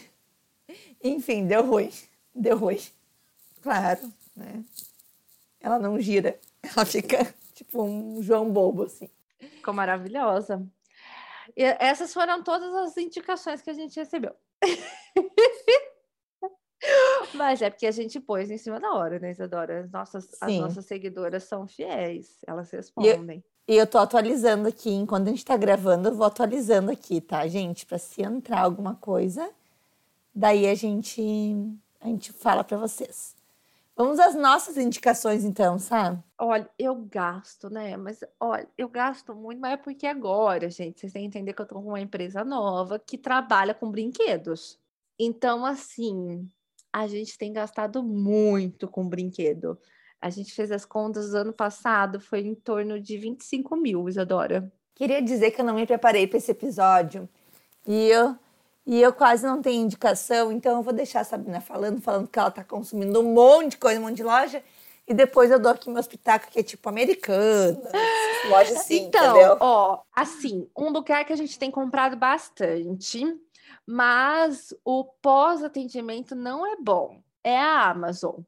enfim, 1.03 1.45
deu 1.45 1.65
ruim. 1.65 1.91
Deu 2.33 2.57
ruim. 2.57 2.79
Claro, 3.61 4.11
né? 4.35 4.63
Ela 5.63 5.79
não 5.79 5.99
gira. 5.99 6.37
Ela 6.61 6.85
fica 6.85 7.33
tipo 7.53 7.81
um 7.81 8.21
João 8.21 8.51
Bobo, 8.51 8.83
assim. 8.83 9.09
Ficou 9.39 9.73
maravilhosa. 9.73 10.61
E 11.55 11.63
essas 11.63 12.13
foram 12.13 12.43
todas 12.43 12.73
as 12.75 12.97
indicações 12.97 13.61
que 13.61 13.69
a 13.69 13.73
gente 13.73 13.97
recebeu. 13.97 14.35
Mas 17.33 17.61
é 17.61 17.69
porque 17.69 17.87
a 17.87 17.91
gente 17.91 18.19
pôs 18.19 18.51
em 18.51 18.57
cima 18.57 18.79
da 18.79 18.91
hora, 18.91 19.17
né, 19.17 19.31
Isadora? 19.31 19.81
As 19.81 19.91
nossas, 19.91 20.29
as 20.41 20.53
nossas 20.57 20.85
seguidoras 20.85 21.43
são 21.43 21.65
fiéis, 21.65 22.37
elas 22.45 22.69
respondem. 22.71 23.43
E 23.67 23.73
eu, 23.73 23.79
eu 23.79 23.87
tô 23.87 23.97
atualizando 23.97 24.67
aqui, 24.67 24.91
enquanto 24.91 25.27
a 25.27 25.31
gente 25.31 25.45
tá 25.45 25.55
gravando, 25.55 26.09
eu 26.09 26.15
vou 26.15 26.25
atualizando 26.25 26.91
aqui, 26.91 27.21
tá, 27.21 27.47
gente? 27.47 27.85
Para 27.85 27.97
se 27.97 28.21
entrar 28.21 28.61
alguma 28.61 28.95
coisa, 28.95 29.49
daí 30.35 30.67
a 30.67 30.75
gente, 30.75 31.55
a 32.01 32.07
gente 32.07 32.33
fala 32.33 32.63
para 32.63 32.77
vocês. 32.77 33.33
Vamos 33.95 34.19
às 34.19 34.33
nossas 34.33 34.75
indicações, 34.75 35.43
então, 35.43 35.77
sabe? 35.77 36.21
Olha, 36.39 36.67
eu 36.79 36.95
gasto, 36.95 37.69
né? 37.69 37.95
Mas, 37.95 38.21
olha, 38.39 38.67
eu 38.75 38.89
gasto 38.89 39.35
muito, 39.35 39.61
mas 39.61 39.73
é 39.73 39.77
porque 39.77 40.07
agora, 40.07 40.67
gente, 40.69 40.99
vocês 40.99 41.13
têm 41.13 41.23
que 41.23 41.27
entender 41.27 41.53
que 41.53 41.61
eu 41.61 41.65
tô 41.67 41.75
com 41.75 41.89
uma 41.89 42.01
empresa 42.01 42.43
nova 42.43 42.97
que 42.97 43.19
trabalha 43.19 43.73
com 43.73 43.91
brinquedos. 43.91 44.79
Então, 45.19 45.63
assim, 45.63 46.49
a 46.91 47.07
gente 47.07 47.37
tem 47.37 47.53
gastado 47.53 48.03
muito 48.03 48.87
com 48.87 49.07
brinquedo. 49.07 49.77
A 50.19 50.29
gente 50.31 50.53
fez 50.53 50.71
as 50.71 50.85
contas 50.85 51.35
ano 51.35 51.53
passado, 51.53 52.19
foi 52.19 52.39
em 52.41 52.55
torno 52.55 52.99
de 52.99 53.17
25 53.17 53.75
mil, 53.75 54.09
Isadora. 54.09 54.71
Queria 54.95 55.21
dizer 55.21 55.51
que 55.51 55.61
eu 55.61 55.65
não 55.65 55.75
me 55.75 55.85
preparei 55.85 56.25
para 56.25 56.37
esse 56.37 56.49
episódio. 56.49 57.29
E 57.85 58.07
eu 58.07 58.37
e 58.85 59.01
eu 59.01 59.13
quase 59.13 59.45
não 59.45 59.61
tenho 59.61 59.83
indicação, 59.83 60.51
então 60.51 60.77
eu 60.77 60.83
vou 60.83 60.93
deixar 60.93 61.21
a 61.21 61.23
Sabrina 61.23 61.61
falando, 61.61 62.01
falando 62.01 62.27
que 62.27 62.37
ela 62.37 62.49
está 62.49 62.63
consumindo 62.63 63.21
um 63.21 63.33
monte 63.33 63.71
de 63.71 63.77
coisa, 63.77 63.99
um 63.99 64.03
monte 64.03 64.17
de 64.17 64.23
loja. 64.23 64.63
E 65.07 65.13
depois 65.13 65.51
eu 65.51 65.59
dou 65.59 65.71
aqui 65.71 65.89
meu 65.89 65.99
espetáculo 65.99 66.51
que 66.51 66.59
é 66.59 66.63
tipo 66.63 66.87
americana, 66.87 67.77
loja 68.49 68.73
assim, 68.73 69.05
Então, 69.05 69.35
entendeu? 69.37 69.57
ó, 69.59 70.01
assim, 70.13 70.69
um 70.77 70.89
lugar 70.89 71.25
que 71.25 71.33
a 71.33 71.35
gente 71.35 71.59
tem 71.59 71.69
comprado 71.69 72.15
bastante, 72.15 73.25
mas 73.85 74.73
o 74.83 75.03
pós-atendimento 75.21 76.35
não 76.35 76.65
é 76.65 76.77
bom. 76.77 77.21
É 77.43 77.57
a 77.57 77.89
Amazon. 77.89 78.39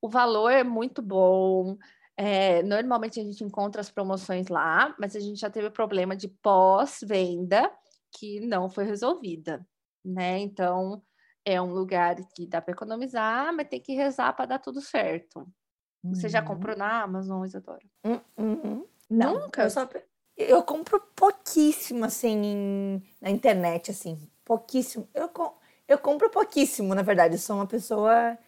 O 0.00 0.08
valor 0.08 0.50
é 0.50 0.64
muito 0.64 1.02
bom. 1.02 1.76
É, 2.16 2.62
normalmente 2.62 3.20
a 3.20 3.22
gente 3.22 3.44
encontra 3.44 3.80
as 3.80 3.90
promoções 3.90 4.48
lá, 4.48 4.94
mas 4.98 5.14
a 5.14 5.20
gente 5.20 5.38
já 5.38 5.50
teve 5.50 5.68
problema 5.70 6.16
de 6.16 6.28
pós-venda 6.28 7.70
que 8.12 8.40
não 8.40 8.68
foi 8.68 8.84
resolvida, 8.84 9.66
né? 10.04 10.38
Então, 10.38 11.02
é 11.44 11.60
um 11.60 11.72
lugar 11.72 12.16
que 12.34 12.46
dá 12.46 12.60
para 12.60 12.72
economizar, 12.72 13.54
mas 13.54 13.68
tem 13.68 13.80
que 13.80 13.94
rezar 13.94 14.32
para 14.34 14.46
dar 14.46 14.58
tudo 14.58 14.80
certo. 14.80 15.40
Uhum. 16.02 16.14
Você 16.14 16.28
já 16.28 16.40
uhum. 16.40 16.46
comprou 16.46 16.76
na 16.76 17.02
Amazon, 17.02 17.44
Isadora? 17.44 17.82
Uhum. 18.04 18.86
Nunca? 19.08 19.64
Eu, 19.64 19.70
só... 19.70 19.88
eu, 20.36 20.62
compro 20.62 21.00
pouquíssimo, 21.14 22.04
assim, 22.04 23.02
na 23.20 23.30
internet, 23.30 23.90
assim. 23.90 24.30
Pouquíssimo. 24.44 25.08
Eu, 25.14 25.28
com... 25.28 25.52
eu 25.88 25.98
compro 25.98 26.30
pouquíssimo, 26.30 26.94
na 26.94 27.02
verdade. 27.02 27.34
Eu 27.34 27.38
sou 27.38 27.56
uma 27.56 27.66
pessoa 27.66 28.38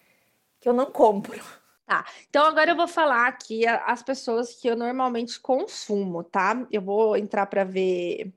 que 0.61 0.69
eu 0.69 0.73
não 0.73 0.87
compro. 0.87 1.42
Tá, 1.85 2.07
então 2.31 2.47
agora 2.47 2.71
eu 2.71 2.76
vou 2.76 2.87
falar 2.87 3.26
aqui 3.26 3.66
as 3.66 4.02
pessoas 4.02 4.54
que 4.54 4.69
eu 4.69 4.76
normalmente 4.76 5.38
consumo, 5.40 6.23
tá? 6.23 6.66
Eu 6.71 6.81
vou 6.81 7.16
entrar 7.16 7.45
para 7.47 7.64
ver 7.64 8.33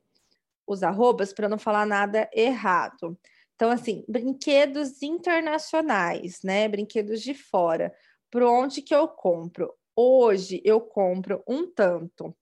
os 0.67 0.83
arrobas 0.83 1.33
para 1.33 1.49
não 1.49 1.57
falar 1.57 1.85
nada 1.85 2.29
errado. 2.33 3.17
Então, 3.55 3.69
assim, 3.69 4.03
brinquedos 4.07 5.01
internacionais, 5.01 6.41
né? 6.43 6.67
Brinquedos 6.67 7.21
de 7.21 7.33
fora. 7.33 7.93
Por 8.29 8.43
onde 8.43 8.81
que 8.81 8.93
eu 8.93 9.07
compro? 9.07 9.73
Hoje 9.95 10.61
eu 10.65 10.81
compro 10.81 11.41
um 11.47 11.71
tanto 11.71 12.35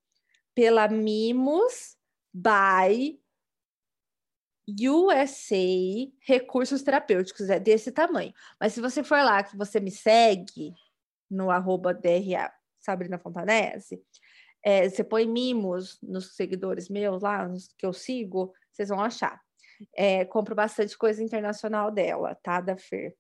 pela 0.55 0.87
Mimos 0.87 1.95
by 2.33 3.19
USA 4.67 5.55
Recursos 6.21 6.81
Terapêuticos, 6.81 7.49
é 7.49 7.59
desse 7.59 7.91
tamanho. 7.91 8.33
Mas 8.59 8.73
se 8.73 8.81
você 8.81 9.03
for 9.03 9.17
lá 9.17 9.43
que 9.43 9.57
você 9.57 9.79
me 9.79 9.91
segue 9.91 10.73
no 11.29 11.51
arroba 11.51 11.93
DRA 11.93 12.51
Sabrina 12.79 13.19
Fontanese, 13.19 14.01
é, 14.63 14.89
você 14.89 15.03
põe 15.03 15.27
mimos 15.27 16.00
nos 16.01 16.36
seguidores 16.36 16.88
meus 16.88 17.22
lá, 17.22 17.48
nos 17.48 17.67
que 17.77 17.86
eu 17.86 17.91
sigo, 17.91 18.53
vocês 18.72 18.89
vão 18.89 19.01
achar. 19.01 19.41
É, 19.93 20.24
compro 20.24 20.55
bastante 20.55 20.98
coisa 20.98 21.22
internacional 21.22 21.91
dela, 21.91 22.36
tá? 22.36 22.62
Da 22.62 22.77
Fer. 22.77 23.15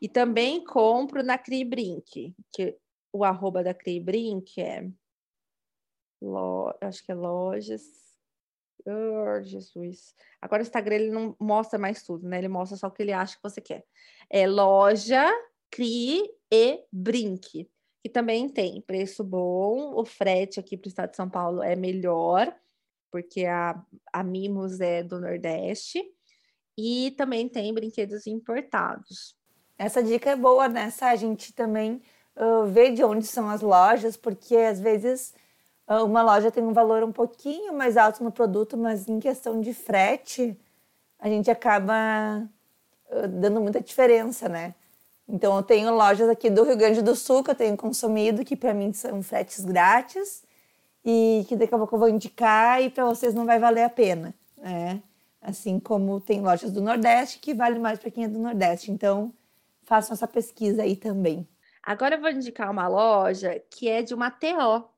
E 0.00 0.08
também 0.08 0.64
compro 0.64 1.22
na 1.22 1.36
Cribrink, 1.36 2.34
que 2.52 2.78
o 3.12 3.24
arroba 3.24 3.64
da 3.64 3.74
é. 3.74 4.88
Lo, 6.22 6.72
acho 6.80 7.04
que 7.04 7.10
é 7.10 7.14
lojas. 7.14 7.82
Oh, 8.86 9.42
Jesus. 9.42 10.14
Agora 10.40 10.62
o 10.62 10.66
Instagram 10.66 10.96
ele 10.96 11.10
não 11.10 11.34
mostra 11.40 11.78
mais 11.78 12.02
tudo, 12.02 12.28
né? 12.28 12.38
Ele 12.38 12.48
mostra 12.48 12.76
só 12.76 12.86
o 12.86 12.90
que 12.90 13.02
ele 13.02 13.12
acha 13.12 13.36
que 13.36 13.42
você 13.42 13.60
quer. 13.60 13.84
É 14.30 14.46
loja, 14.46 15.26
Cri 15.70 16.22
e 16.52 16.84
Brink 16.92 17.68
que 18.04 18.08
também 18.10 18.50
tem 18.50 18.82
preço 18.82 19.24
bom. 19.24 19.94
O 19.94 20.04
frete 20.04 20.60
aqui 20.60 20.76
para 20.76 20.86
o 20.86 20.90
estado 20.90 21.10
de 21.12 21.16
São 21.16 21.26
Paulo 21.26 21.62
é 21.62 21.74
melhor, 21.74 22.54
porque 23.10 23.46
a, 23.46 23.82
a 24.12 24.22
Mimos 24.22 24.78
é 24.78 25.02
do 25.02 25.18
Nordeste. 25.18 26.04
E 26.76 27.12
também 27.12 27.48
tem 27.48 27.72
brinquedos 27.72 28.26
importados. 28.26 29.34
Essa 29.78 30.02
dica 30.02 30.28
é 30.32 30.36
boa, 30.36 30.68
né? 30.68 30.92
A 31.00 31.16
gente 31.16 31.54
também 31.54 32.02
uh, 32.36 32.66
vê 32.66 32.90
de 32.90 33.02
onde 33.02 33.26
são 33.26 33.48
as 33.48 33.62
lojas, 33.62 34.18
porque 34.18 34.54
às 34.54 34.78
vezes 34.78 35.32
uh, 35.88 36.04
uma 36.04 36.22
loja 36.22 36.50
tem 36.50 36.62
um 36.62 36.74
valor 36.74 37.02
um 37.02 37.12
pouquinho 37.12 37.72
mais 37.72 37.96
alto 37.96 38.22
no 38.22 38.30
produto, 38.30 38.76
mas 38.76 39.08
em 39.08 39.18
questão 39.18 39.62
de 39.62 39.72
frete, 39.72 40.60
a 41.18 41.26
gente 41.30 41.50
acaba 41.50 42.46
uh, 43.08 43.28
dando 43.28 43.62
muita 43.62 43.80
diferença, 43.80 44.46
né? 44.46 44.74
Então, 45.26 45.56
eu 45.56 45.62
tenho 45.62 45.94
lojas 45.94 46.28
aqui 46.28 46.50
do 46.50 46.64
Rio 46.64 46.76
Grande 46.76 47.00
do 47.00 47.16
Sul 47.16 47.42
que 47.42 47.50
eu 47.50 47.54
tenho 47.54 47.76
consumido, 47.76 48.44
que 48.44 48.54
para 48.54 48.74
mim 48.74 48.92
são 48.92 49.22
fretes 49.22 49.64
grátis 49.64 50.44
e 51.04 51.44
que 51.48 51.56
daqui 51.56 51.74
a 51.74 51.78
pouco 51.78 51.94
eu 51.94 51.98
vou 51.98 52.08
indicar 52.08 52.82
e 52.82 52.90
para 52.90 53.04
vocês 53.06 53.34
não 53.34 53.46
vai 53.46 53.58
valer 53.58 53.84
a 53.84 53.90
pena, 53.90 54.34
né? 54.56 55.02
Assim 55.40 55.78
como 55.78 56.20
tem 56.20 56.40
lojas 56.40 56.72
do 56.72 56.80
Nordeste 56.80 57.38
que 57.38 57.54
vale 57.54 57.78
mais 57.78 57.98
para 57.98 58.10
quem 58.10 58.24
é 58.24 58.28
do 58.28 58.38
Nordeste. 58.38 58.90
Então, 58.90 59.32
façam 59.82 60.14
essa 60.14 60.26
pesquisa 60.26 60.82
aí 60.82 60.96
também. 60.96 61.46
Agora 61.82 62.16
eu 62.16 62.20
vou 62.20 62.30
indicar 62.30 62.70
uma 62.70 62.88
loja 62.88 63.62
que 63.70 63.88
é 63.88 64.02
de 64.02 64.14
uma 64.14 64.30
TO, 64.30 64.88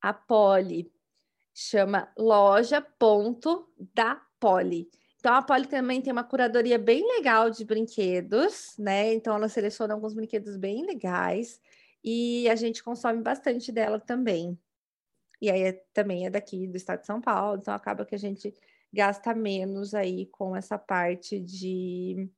a 0.00 0.12
Poli. 0.12 0.90
Chama 1.54 2.08
Loja 2.16 2.80
Ponto 2.80 3.68
da 3.94 4.20
Poli. 4.40 4.90
Então, 5.22 5.34
a 5.34 5.40
Polly 5.40 5.68
também 5.68 6.02
tem 6.02 6.12
uma 6.12 6.24
curadoria 6.24 6.76
bem 6.76 7.06
legal 7.06 7.48
de 7.48 7.64
brinquedos, 7.64 8.74
né? 8.76 9.14
Então, 9.14 9.36
ela 9.36 9.48
seleciona 9.48 9.94
alguns 9.94 10.14
brinquedos 10.14 10.56
bem 10.56 10.84
legais 10.84 11.60
e 12.02 12.50
a 12.50 12.56
gente 12.56 12.82
consome 12.82 13.22
bastante 13.22 13.70
dela 13.70 14.00
também. 14.00 14.58
E 15.40 15.48
aí, 15.48 15.62
é, 15.62 15.72
também 15.94 16.26
é 16.26 16.30
daqui 16.30 16.66
do 16.66 16.76
estado 16.76 17.02
de 17.02 17.06
São 17.06 17.20
Paulo, 17.20 17.60
então 17.60 17.72
acaba 17.72 18.04
que 18.04 18.16
a 18.16 18.18
gente 18.18 18.52
gasta 18.92 19.32
menos 19.32 19.94
aí 19.94 20.26
com 20.26 20.56
essa 20.56 20.76
parte 20.76 21.38
de 21.38 22.28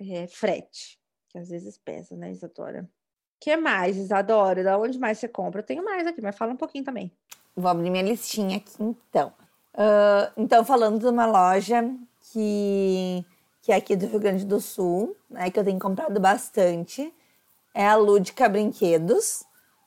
é, 0.00 0.26
frete, 0.26 0.98
que 1.28 1.38
às 1.38 1.50
vezes 1.50 1.78
pesa, 1.78 2.16
né, 2.16 2.32
Isadora? 2.32 2.90
Que 3.38 3.56
mais, 3.56 3.96
Isadora? 3.96 4.64
Da 4.64 4.76
onde 4.76 4.98
mais 4.98 5.18
você 5.18 5.28
compra? 5.28 5.60
Eu 5.60 5.66
tenho 5.66 5.84
mais 5.84 6.04
aqui, 6.04 6.20
mas 6.20 6.36
fala 6.36 6.52
um 6.52 6.56
pouquinho 6.56 6.82
também. 6.82 7.12
Vou 7.54 7.70
abrir 7.70 7.90
minha 7.90 8.02
listinha 8.02 8.56
aqui, 8.56 8.82
então. 8.82 9.32
Uh, 9.72 10.32
então, 10.36 10.64
falando 10.64 10.98
de 10.98 11.06
uma 11.06 11.26
loja 11.26 11.88
que, 12.32 13.24
que 13.62 13.72
é 13.72 13.76
aqui 13.76 13.96
do 13.96 14.06
Rio 14.06 14.20
Grande 14.20 14.44
do 14.44 14.60
Sul, 14.60 15.16
né, 15.28 15.50
que 15.50 15.58
eu 15.58 15.64
tenho 15.64 15.78
comprado 15.78 16.20
bastante, 16.20 17.12
é 17.74 17.86
a 17.86 17.96
Lúdica 17.96 18.48
Brinquedos. 18.48 19.44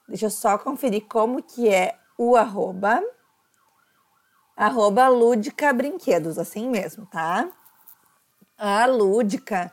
Deixa 0.08 0.26
eu 0.26 0.30
só 0.30 0.58
conferir 0.58 1.06
como 1.08 1.44
que 1.44 1.70
é 1.70 1.98
o 2.18 2.36
arroba. 2.36 3.02
Arroba 4.56 5.08
Lúdica 5.08 5.72
Brinquedos, 5.74 6.38
assim 6.40 6.70
mesmo, 6.70 7.06
tá? 7.06 7.50
A 8.58 8.86
Lúdica, 8.88 9.72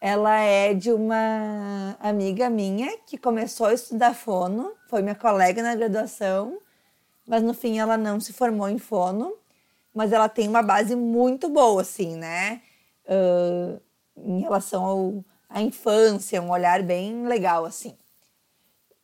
ela 0.00 0.36
é 0.36 0.74
de 0.74 0.92
uma 0.92 1.96
amiga 2.00 2.50
minha 2.50 2.98
que 3.06 3.16
começou 3.16 3.66
a 3.66 3.74
estudar 3.74 4.14
fono, 4.14 4.72
foi 4.88 5.00
minha 5.00 5.14
colega 5.14 5.62
na 5.62 5.74
graduação 5.74 6.60
mas 7.26 7.42
no 7.42 7.52
fim 7.52 7.78
ela 7.78 7.96
não 7.96 8.20
se 8.20 8.32
formou 8.32 8.68
em 8.68 8.78
fono, 8.78 9.34
mas 9.96 10.12
ela 10.12 10.28
tem 10.28 10.46
uma 10.46 10.62
base 10.62 10.94
muito 10.94 11.48
boa, 11.48 11.80
assim, 11.80 12.16
né? 12.16 12.60
Uh, 13.06 13.80
em 14.14 14.40
relação 14.40 14.84
ao, 14.84 15.24
à 15.48 15.62
infância, 15.62 16.42
um 16.42 16.50
olhar 16.50 16.82
bem 16.82 17.26
legal, 17.26 17.64
assim. 17.64 17.96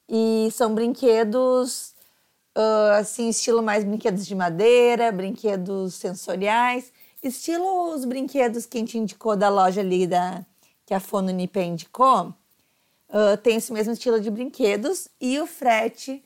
E 0.07 0.51
são 0.53 0.75
brinquedos, 0.75 1.95
uh, 2.55 2.93
assim, 2.99 3.31
estilo 3.31 3.63
mais 3.63 3.85
brinquedos 3.85 4.27
de 4.27 4.35
madeira, 4.35 5.11
brinquedos 5.11 5.95
sensoriais, 5.95 6.93
estilo 7.23 7.95
os 7.95 8.05
brinquedos 8.05 8.67
que 8.67 8.77
a 8.77 8.81
gente 8.81 8.99
indicou 8.99 9.35
da 9.35 9.49
loja 9.49 9.81
ali 9.81 10.07
da, 10.07 10.45
que 10.85 10.93
a 10.93 11.01
Fono 11.01 11.31
Nipe 11.31 11.59
indicou. 11.61 12.35
Uh, 13.09 13.37
tem 13.43 13.57
esse 13.57 13.73
mesmo 13.73 13.95
estilo 13.95 14.21
de 14.21 14.31
brinquedos 14.31 15.09
e 15.19 15.41
o 15.41 15.47
frete 15.47 16.23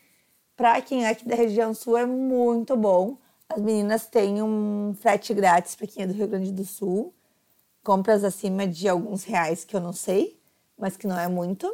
para 0.57 0.81
quem 0.81 1.05
é 1.05 1.11
aqui 1.11 1.25
da 1.25 1.37
região 1.37 1.73
sul 1.73 1.97
é 1.97 2.05
muito 2.05 2.77
bom. 2.77 3.17
As 3.49 3.61
meninas 3.61 4.07
têm 4.07 4.43
um 4.43 4.95
frete 5.01 5.33
grátis 5.33 5.75
para 5.75 5.87
quem 5.87 6.03
é 6.03 6.07
do 6.07 6.13
Rio 6.13 6.29
Grande 6.29 6.53
do 6.53 6.65
Sul. 6.65 7.15
Compras 7.83 8.25
acima 8.25 8.67
de 8.67 8.89
alguns 8.89 9.25
reais 9.25 9.65
que 9.65 9.77
eu 9.77 9.81
não 9.81 9.93
sei, 9.93 10.39
mas 10.77 10.97
que 10.97 11.07
não 11.07 11.19
é 11.19 11.29
muito. 11.29 11.73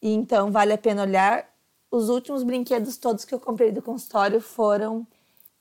E 0.00 0.12
então 0.12 0.50
vale 0.50 0.72
a 0.72 0.78
pena 0.78 1.02
olhar. 1.02 1.48
Os 1.90 2.08
últimos 2.08 2.42
brinquedos 2.42 2.96
todos 2.96 3.24
que 3.24 3.34
eu 3.34 3.40
comprei 3.40 3.70
do 3.72 3.82
consultório 3.82 4.40
foram 4.40 5.06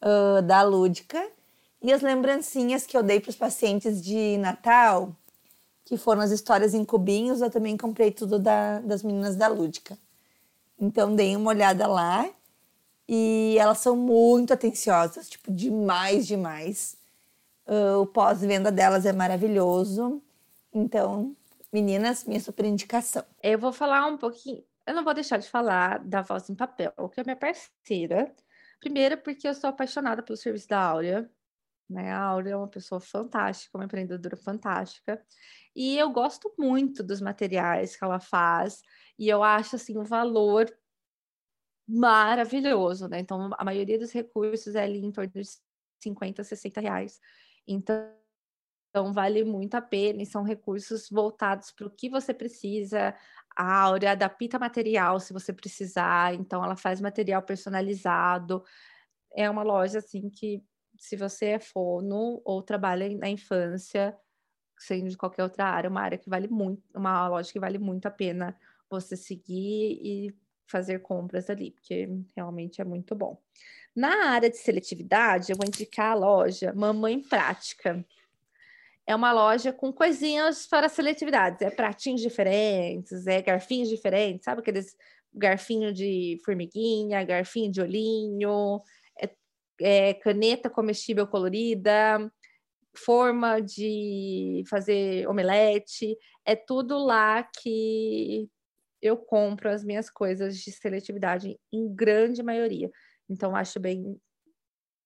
uh, 0.02 0.42
da 0.44 0.62
Lúdica. 0.62 1.22
E 1.82 1.92
as 1.92 2.02
lembrancinhas 2.02 2.86
que 2.86 2.96
eu 2.96 3.04
dei 3.04 3.20
para 3.20 3.32
os 3.32 3.36
pacientes 3.36 4.02
de 4.02 4.38
Natal 4.38 5.16
que 5.92 5.98
foram 5.98 6.22
as 6.22 6.32
histórias 6.32 6.74
em 6.74 6.86
cubinhos, 6.86 7.42
eu 7.42 7.50
também 7.50 7.76
comprei 7.76 8.12
tudo 8.12 8.40
da, 8.40 8.80
das 8.80 9.04
meninas 9.04 9.36
da 9.36 9.50
Lúdica. 9.50 9.98
Então 10.80 11.14
dei 11.14 11.36
uma 11.36 11.50
olhada 11.50 11.86
lá 11.86 12.30
e 13.14 13.58
elas 13.60 13.80
são 13.80 13.94
muito 13.94 14.54
atenciosas, 14.54 15.30
tipo, 15.30 15.52
demais, 15.52 16.26
demais. 16.26 16.98
Uh, 17.68 18.00
o 18.00 18.08
pós-venda 18.08 18.72
delas 18.72 19.06
é 19.06 19.12
maravilhoso. 19.12 20.24
Então, 20.74 21.36
meninas, 21.74 22.24
minha 22.24 22.40
super 22.40 22.64
indicação. 22.64 23.26
Eu 23.44 23.60
vou 23.60 23.74
falar 23.74 24.06
um 24.06 24.18
pouquinho, 24.18 24.64
eu 24.88 24.96
não 24.96 25.04
vou 25.04 25.14
deixar 25.14 25.36
de 25.36 25.50
falar 25.50 26.00
da 26.00 26.22
Voz 26.22 26.50
em 26.50 26.56
Papel, 26.56 26.94
que 27.14 27.20
é 27.20 27.24
minha 27.26 27.36
parceira. 27.36 28.34
Primeiro, 28.80 29.18
porque 29.18 29.46
eu 29.46 29.54
sou 29.54 29.70
apaixonada 29.70 30.24
pelo 30.24 30.38
serviço 30.38 30.70
da 30.70 30.80
Áurea. 30.80 31.30
Né? 31.90 32.14
A 32.14 32.22
Áurea 32.22 32.54
é 32.54 32.56
uma 32.56 32.70
pessoa 32.70 33.02
fantástica, 33.02 33.78
uma 33.78 33.84
empreendedora 33.84 34.38
fantástica. 34.38 35.22
E 35.76 35.98
eu 35.98 36.10
gosto 36.12 36.50
muito 36.58 37.04
dos 37.04 37.20
materiais 37.20 37.94
que 37.94 38.06
ela 38.06 38.22
faz, 38.22 38.82
e 39.20 39.28
eu 39.28 39.44
acho 39.44 39.76
assim 39.76 39.98
o 39.98 40.04
valor 40.06 40.74
maravilhoso, 42.00 43.08
né? 43.08 43.20
Então, 43.20 43.50
a 43.58 43.64
maioria 43.66 44.00
dos 44.00 44.12
recursos 44.12 44.76
é 44.76 44.84
ali 44.84 45.00
em 45.06 45.12
torno 45.12 45.32
de 45.32 45.42
50, 46.04 46.44
60 46.44 46.82
reais. 46.82 47.20
Então, 47.68 47.96
então 48.90 49.14
vale 49.14 49.44
muito 49.46 49.76
a 49.76 49.82
pena 49.82 50.22
e 50.22 50.26
são 50.26 50.44
recursos 50.44 51.10
voltados 51.10 51.72
para 51.72 51.88
o 51.88 51.92
que 51.92 52.10
você 52.10 52.34
precisa. 52.34 53.16
A 53.58 53.82
Áurea 53.84 54.12
adapta 54.12 54.60
material 54.60 55.20
se 55.20 55.34
você 55.34 55.54
precisar, 55.54 56.34
então 56.36 56.64
ela 56.64 56.76
faz 56.76 57.02
material 57.02 57.42
personalizado. 57.44 58.64
É 59.36 59.50
uma 59.50 59.64
loja 59.64 60.00
assim 60.00 60.30
que, 60.30 60.64
se 61.00 61.16
você 61.18 61.48
é 61.48 61.60
fono 61.60 62.42
ou 62.46 62.62
trabalha 62.64 63.10
na 63.18 63.30
infância, 63.30 64.18
sendo 64.80 65.10
de 65.10 65.18
qualquer 65.18 65.44
outra 65.44 65.66
área, 65.66 65.90
uma 65.90 66.02
área 66.02 66.18
que 66.18 66.30
vale 66.30 66.48
muito, 66.50 66.84
uma 66.96 67.28
loja 67.30 67.52
que 67.54 67.60
vale 67.60 67.80
muito 67.80 68.08
a 68.08 68.12
pena 68.12 68.58
você 68.90 69.16
seguir 69.18 70.00
e 70.04 70.36
fazer 70.72 71.02
compras 71.02 71.50
ali, 71.50 71.72
porque 71.72 72.10
realmente 72.36 72.82
é 72.82 72.86
muito 72.86 73.14
bom. 73.14 73.38
Na 73.96 74.30
área 74.30 74.50
de 74.50 74.58
seletividade, 74.58 75.52
eu 75.52 75.58
vou 75.58 75.68
indicar 75.68 76.12
a 76.12 76.16
loja 76.16 76.74
Mamãe 76.74 77.20
Prática. 77.22 78.04
É 79.06 79.16
uma 79.16 79.34
loja 79.34 79.74
com 79.74 79.92
coisinhas 79.92 80.66
para 80.66 80.88
seletividades, 80.88 81.62
é 81.62 81.70
pratinhos 81.70 82.22
diferentes, 82.22 83.28
é 83.28 83.42
garfinhos 83.42 83.90
diferentes, 83.90 84.46
sabe 84.46 84.62
aqueles 84.62 84.96
garfinho 85.34 85.94
de 85.94 86.40
formiguinha, 86.46 87.24
garfinho 87.24 87.72
de 87.72 87.82
olhinho, 87.82 88.80
é, 89.20 89.30
é 89.82 90.14
caneta 90.14 90.70
comestível 90.70 91.28
colorida, 91.28 92.32
forma 92.94 93.60
de 93.60 94.64
fazer 94.70 95.28
omelete, 95.28 96.18
é 96.46 96.56
tudo 96.56 96.98
lá 96.98 97.44
que 97.44 98.50
eu 99.02 99.18
compro 99.18 99.70
as 99.70 99.84
minhas 99.84 100.10
coisas 100.10 100.58
de 100.58 100.72
seletividade 100.72 101.60
em 101.72 101.94
grande 101.94 102.44
maioria. 102.44 102.90
Então 103.30 103.56
acho 103.56 103.80
bem 103.80 104.20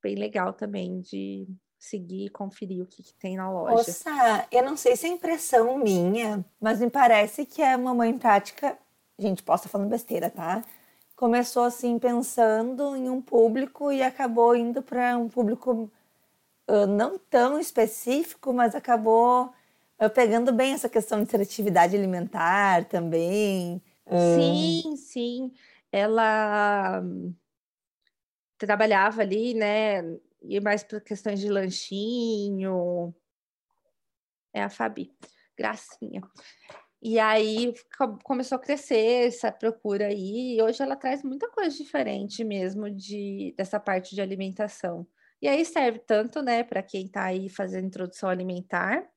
bem 0.02 0.16
legal 0.16 0.54
também 0.54 1.02
de 1.02 1.48
seguir 1.80 2.26
e 2.26 2.30
conferir 2.30 2.84
o 2.84 2.88
que, 2.88 3.02
que, 3.02 3.14
tem 3.16 3.38
na 3.38 3.52
loja. 3.52 3.76
Nossa, 3.76 4.48
eu 4.52 4.64
não 4.64 4.78
sei 4.78 4.96
se 4.96 5.08
é 5.08 5.10
impressão 5.10 5.78
minha, 5.78 6.46
mas 6.60 6.80
me 6.80 6.90
parece 6.90 7.46
que 7.46 7.62
a 7.62 7.78
mamãe 7.78 8.16
prática, 8.18 8.78
gente, 9.18 9.42
posso 9.42 9.62
estar 9.66 9.72
falando 9.72 9.90
besteira, 9.90 10.30
tá? 10.30 10.64
Começou 11.16 11.64
assim 11.64 11.98
pensando 11.98 12.96
em 12.96 13.10
um 13.10 13.22
público 13.22 13.92
e 13.92 14.04
acabou 14.04 14.56
indo 14.56 14.82
para 14.84 15.18
um 15.18 15.28
público 15.28 15.92
uh, 16.70 16.86
não 16.88 17.18
tão 17.18 17.60
específico, 17.60 18.54
mas 18.54 18.76
acabou 18.76 19.52
pegando 20.14 20.52
bem 20.54 20.74
essa 20.74 20.90
questão 20.90 21.24
de 21.24 21.30
seletividade 21.30 21.96
alimentar 21.96 22.86
também. 22.86 23.82
Sim, 24.08 24.96
sim. 24.98 25.54
Ela 25.92 27.02
trabalhava 28.58 29.22
ali, 29.22 29.54
né? 29.54 30.02
E 30.42 30.60
mais 30.60 30.84
para 30.84 31.00
questões 31.00 31.40
de 31.40 31.50
lanchinho. 31.50 33.16
É 34.54 34.64
a 34.64 34.70
Fabi, 34.70 35.12
gracinha. 35.58 36.22
E 37.02 37.20
aí 37.20 37.74
começou 38.24 38.56
a 38.56 38.62
crescer 38.62 39.28
essa 39.28 39.52
procura 39.52 40.08
aí, 40.08 40.56
e 40.58 40.62
hoje 40.62 40.82
ela 40.82 40.96
traz 40.96 41.22
muita 41.24 41.50
coisa 41.52 41.76
diferente 41.76 42.44
mesmo 42.44 42.90
de 42.90 43.54
dessa 43.58 43.80
parte 43.80 44.16
de 44.16 44.22
alimentação. 44.22 45.06
E 45.42 45.48
aí 45.48 45.64
serve 45.66 46.00
tanto, 46.00 46.42
né, 46.42 46.64
para 46.64 46.82
quem 46.82 47.06
está 47.06 47.26
aí 47.26 47.48
fazendo 47.48 47.86
introdução 47.86 48.28
alimentar, 48.30 49.08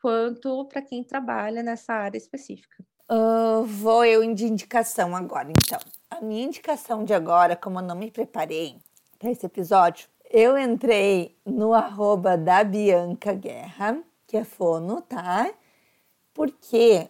quanto 0.00 0.64
para 0.64 0.82
quem 0.82 1.04
trabalha 1.04 1.62
nessa 1.62 1.92
área 1.92 2.18
específica. 2.18 2.82
Uh, 3.10 3.64
vou 3.64 4.04
eu 4.04 4.34
de 4.34 4.46
indicação 4.46 5.14
agora, 5.14 5.50
então. 5.50 5.80
A 6.10 6.20
minha 6.20 6.44
indicação 6.44 7.04
de 7.04 7.12
agora, 7.12 7.56
como 7.56 7.78
eu 7.78 7.82
não 7.82 7.96
me 7.96 8.10
preparei 8.10 8.76
para 9.18 9.30
esse 9.30 9.44
episódio, 9.44 10.08
eu 10.30 10.56
entrei 10.56 11.36
no 11.44 11.74
arroba 11.74 12.36
da 12.36 12.62
Bianca 12.62 13.32
Guerra, 13.32 13.98
que 14.26 14.36
é 14.36 14.44
fono, 14.44 15.02
tá? 15.02 15.52
Porque 16.32 17.08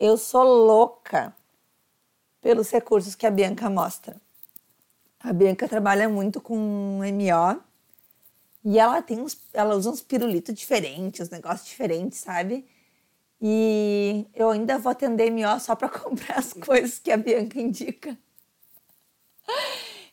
eu 0.00 0.16
sou 0.16 0.44
louca 0.44 1.34
pelos 2.40 2.70
recursos 2.70 3.14
que 3.14 3.26
a 3.26 3.30
Bianca 3.30 3.68
mostra. 3.68 4.16
A 5.20 5.32
Bianca 5.32 5.68
trabalha 5.68 6.08
muito 6.08 6.40
com 6.40 6.56
MO 6.56 7.67
e 8.70 8.78
ela 8.78 9.00
tem 9.00 9.18
uns, 9.18 9.34
ela 9.54 9.74
usa 9.74 9.88
uns 9.88 10.02
pirulitos 10.02 10.54
diferentes, 10.54 11.22
uns 11.22 11.30
negócios 11.30 11.66
diferentes, 11.66 12.18
sabe? 12.18 12.66
E 13.40 14.26
eu 14.34 14.50
ainda 14.50 14.78
vou 14.78 14.92
atender 14.92 15.30
MO 15.30 15.58
só 15.58 15.74
para 15.74 15.88
comprar 15.98 16.38
as 16.38 16.52
coisas 16.52 16.98
que 16.98 17.10
a 17.10 17.16
Bianca 17.16 17.58
indica. 17.58 18.14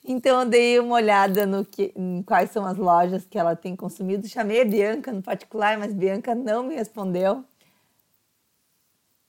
Então 0.06 0.40
eu 0.40 0.46
dei 0.50 0.80
uma 0.80 0.96
olhada 0.96 1.46
no 1.46 1.66
que, 1.66 1.92
em 1.98 2.24
quais 2.24 2.50
são 2.52 2.66
as 2.66 2.78
lojas 2.78 3.26
que 3.26 3.38
ela 3.38 3.58
tem 3.58 3.76
consumido. 3.76 4.26
Chamei 4.26 4.62
a 4.62 4.66
Bianca 4.66 5.12
no 5.12 5.22
particular, 5.22 5.78
mas 5.78 5.92
Bianca 5.92 6.34
não 6.34 6.64
me 6.64 6.76
respondeu. 6.76 7.44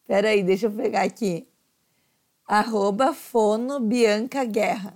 Espera 0.03 0.29
aí, 0.29 0.45
deixa 0.45 0.67
eu 0.67 0.71
pegar 0.71 1.03
aqui. 1.03 1.49
Arroba 2.47 3.13
Fono 3.13 3.81
Bianca 3.81 4.45
Guerra. 4.45 4.95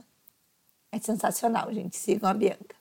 É 0.93 1.01
sensacional, 1.01 1.73
gente. 1.73 1.97
Sigam 1.97 2.31
a 2.31 2.35
Bianca. 2.35 2.80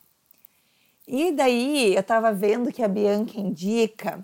E 1.12 1.32
daí 1.32 1.96
eu 1.96 2.02
estava 2.02 2.32
vendo 2.32 2.72
que 2.72 2.84
a 2.84 2.88
Bianca 2.88 3.40
indica 3.40 4.24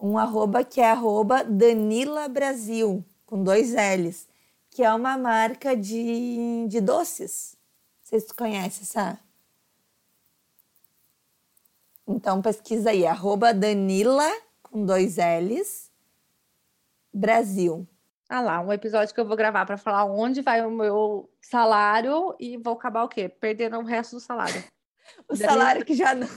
um 0.00 0.16
arroba 0.16 0.64
que 0.64 0.80
é 0.80 0.90
arroba 0.90 1.44
Danila 1.44 2.26
Brasil, 2.30 3.04
com 3.26 3.44
dois 3.44 3.74
L's, 3.74 4.26
que 4.70 4.82
é 4.82 4.90
uma 4.94 5.18
marca 5.18 5.76
de, 5.76 6.66
de 6.66 6.80
doces. 6.80 7.58
Vocês 8.02 8.32
conhecem, 8.32 8.86
sabe? 8.86 9.18
Então 12.08 12.40
pesquisa 12.40 12.88
aí, 12.88 13.06
arroba 13.06 13.52
Danila, 13.52 14.30
com 14.62 14.82
dois 14.82 15.16
L's, 15.18 15.90
Brasil. 17.12 17.86
Ah 18.30 18.40
lá, 18.40 18.60
um 18.62 18.72
episódio 18.72 19.14
que 19.14 19.20
eu 19.20 19.28
vou 19.28 19.36
gravar 19.36 19.66
para 19.66 19.76
falar 19.76 20.06
onde 20.06 20.40
vai 20.40 20.64
o 20.64 20.70
meu 20.70 21.28
salário 21.42 22.34
e 22.40 22.56
vou 22.56 22.72
acabar 22.72 23.04
o 23.04 23.08
quê? 23.08 23.28
Perdendo 23.28 23.76
o 23.76 23.84
resto 23.84 24.16
do 24.16 24.20
salário. 24.20 24.64
O 25.28 25.36
salário 25.36 25.84
que 25.84 25.94
já 25.94 26.14
não. 26.14 26.28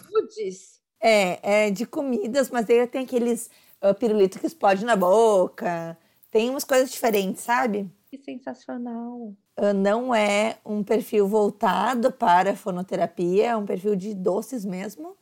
É, 0.99 1.65
é 1.67 1.71
de 1.71 1.85
comidas, 1.85 2.49
mas 2.49 2.69
aí 2.69 2.85
tem 2.87 3.03
aqueles 3.03 3.49
uh, 3.81 3.93
pirulitos 3.93 4.39
que 4.39 4.47
explode 4.47 4.83
na 4.83 4.95
boca. 4.95 5.97
Tem 6.31 6.49
umas 6.49 6.63
coisas 6.63 6.91
diferentes, 6.91 7.43
sabe? 7.43 7.89
Que 8.09 8.17
sensacional. 8.17 9.33
Uh, 9.59 9.73
não 9.75 10.13
é 10.13 10.57
um 10.65 10.83
perfil 10.83 11.27
voltado 11.27 12.11
para 12.11 12.55
fonoterapia, 12.55 13.47
é 13.47 13.57
um 13.57 13.65
perfil 13.65 13.95
de 13.95 14.13
doces 14.13 14.65
mesmo, 14.65 15.15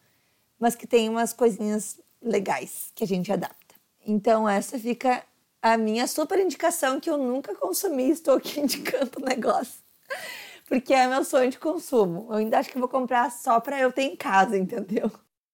mas 0.59 0.75
que 0.75 0.87
tem 0.87 1.09
umas 1.09 1.33
coisinhas 1.33 1.99
legais 2.21 2.91
que 2.95 3.03
a 3.03 3.07
gente 3.07 3.31
adapta. 3.31 3.75
Então, 4.05 4.47
essa 4.47 4.77
fica 4.77 5.23
a 5.61 5.77
minha 5.77 6.05
super 6.05 6.39
indicação 6.39 6.99
que 6.99 7.09
eu 7.09 7.17
nunca 7.17 7.55
consumi, 7.55 8.09
estou 8.09 8.35
aqui 8.35 8.59
indicando 8.61 9.11
o 9.19 9.25
negócio. 9.25 9.83
Porque 10.67 10.93
é 10.93 11.07
meu 11.07 11.23
sonho 11.23 11.49
de 11.49 11.59
consumo. 11.59 12.27
Eu 12.29 12.37
ainda 12.37 12.59
acho 12.59 12.69
que 12.69 12.79
vou 12.79 12.89
comprar 12.89 13.31
só 13.31 13.59
para 13.59 13.79
eu 13.79 13.91
ter 13.91 14.03
em 14.03 14.15
casa, 14.15 14.57
entendeu? 14.57 15.11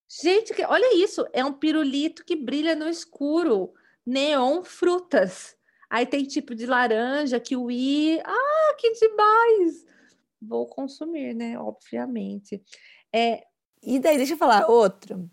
Gente, 0.10 0.54
olha 0.66 0.96
isso, 0.96 1.26
é 1.32 1.44
um 1.44 1.54
pirulito 1.54 2.26
que 2.26 2.36
brilha 2.36 2.76
no 2.76 2.88
escuro, 2.88 3.74
neon 4.06 4.64
frutas. 4.64 5.56
Aí 5.90 6.06
tem 6.06 6.26
tipo 6.26 6.56
de 6.56 6.66
laranja, 6.66 7.40
kiwi. 7.40 8.20
Ah, 8.24 8.76
que 8.78 8.92
demais! 8.94 9.86
Vou 10.42 10.66
consumir, 10.66 11.34
né? 11.34 11.60
Obviamente. 11.60 12.64
É... 13.14 13.44
E 13.84 14.00
daí, 14.00 14.18
deixa 14.18 14.34
eu 14.34 14.38
falar 14.38 14.68
outro. 14.68 15.30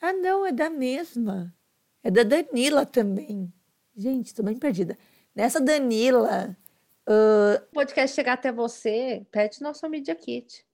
Ah, 0.00 0.12
não, 0.12 0.44
é 0.44 0.52
da 0.52 0.68
mesma. 0.68 1.54
É 2.02 2.10
da 2.10 2.22
Danila 2.22 2.84
também. 2.84 3.52
Gente, 3.96 4.26
estou 4.26 4.44
bem 4.44 4.56
perdida. 4.58 4.98
Nessa 5.34 5.60
Danila. 5.60 6.56
Uh... 7.06 7.62
O 7.70 7.74
podcast 7.74 8.14
chegar 8.14 8.32
até 8.34 8.50
você, 8.50 9.26
pede 9.30 9.60
nosso 9.60 9.88
Media 9.88 10.14
Kit. 10.14 10.64